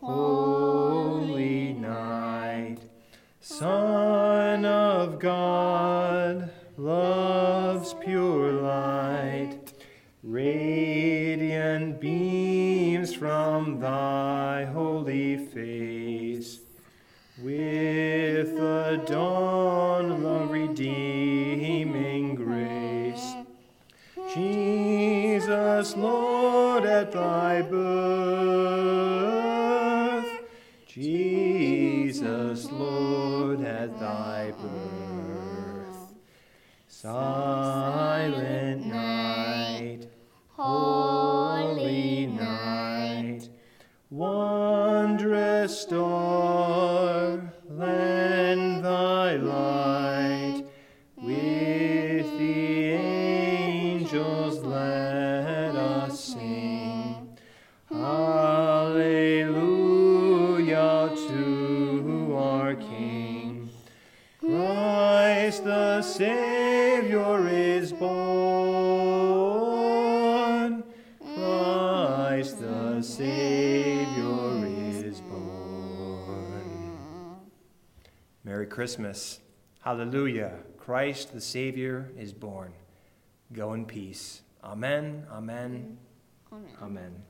holy 0.03 1.72
night, 1.72 2.81
Son 3.40 4.66
of 4.66 5.18
God, 5.18 6.50
love's 6.76 7.94
pure 7.94 8.53
light, 8.53 9.72
radiant 10.22 11.98
beams 11.98 13.14
from 13.14 13.81
thy 13.81 14.30
holy 15.11 15.37
face. 15.37 16.61
With 17.42 18.55
the 18.57 19.03
dawn 19.07 20.25
of 20.25 20.51
redeeming 20.51 22.35
grace, 22.35 23.35
Jesus, 24.35 25.96
Lord, 25.96 26.85
at 26.85 27.12
thy 27.12 27.62
birth, 27.62 27.89
Christmas. 78.71 79.41
Hallelujah. 79.81 80.53
Christ 80.79 81.33
the 81.33 81.41
Savior 81.41 82.11
is 82.17 82.33
born. 82.33 82.73
Go 83.53 83.75
in 83.75 83.85
peace. 83.85 84.43
Amen. 84.65 85.27
Amen. 85.31 85.99
Amen. 86.53 86.69
Amen. 86.83 87.30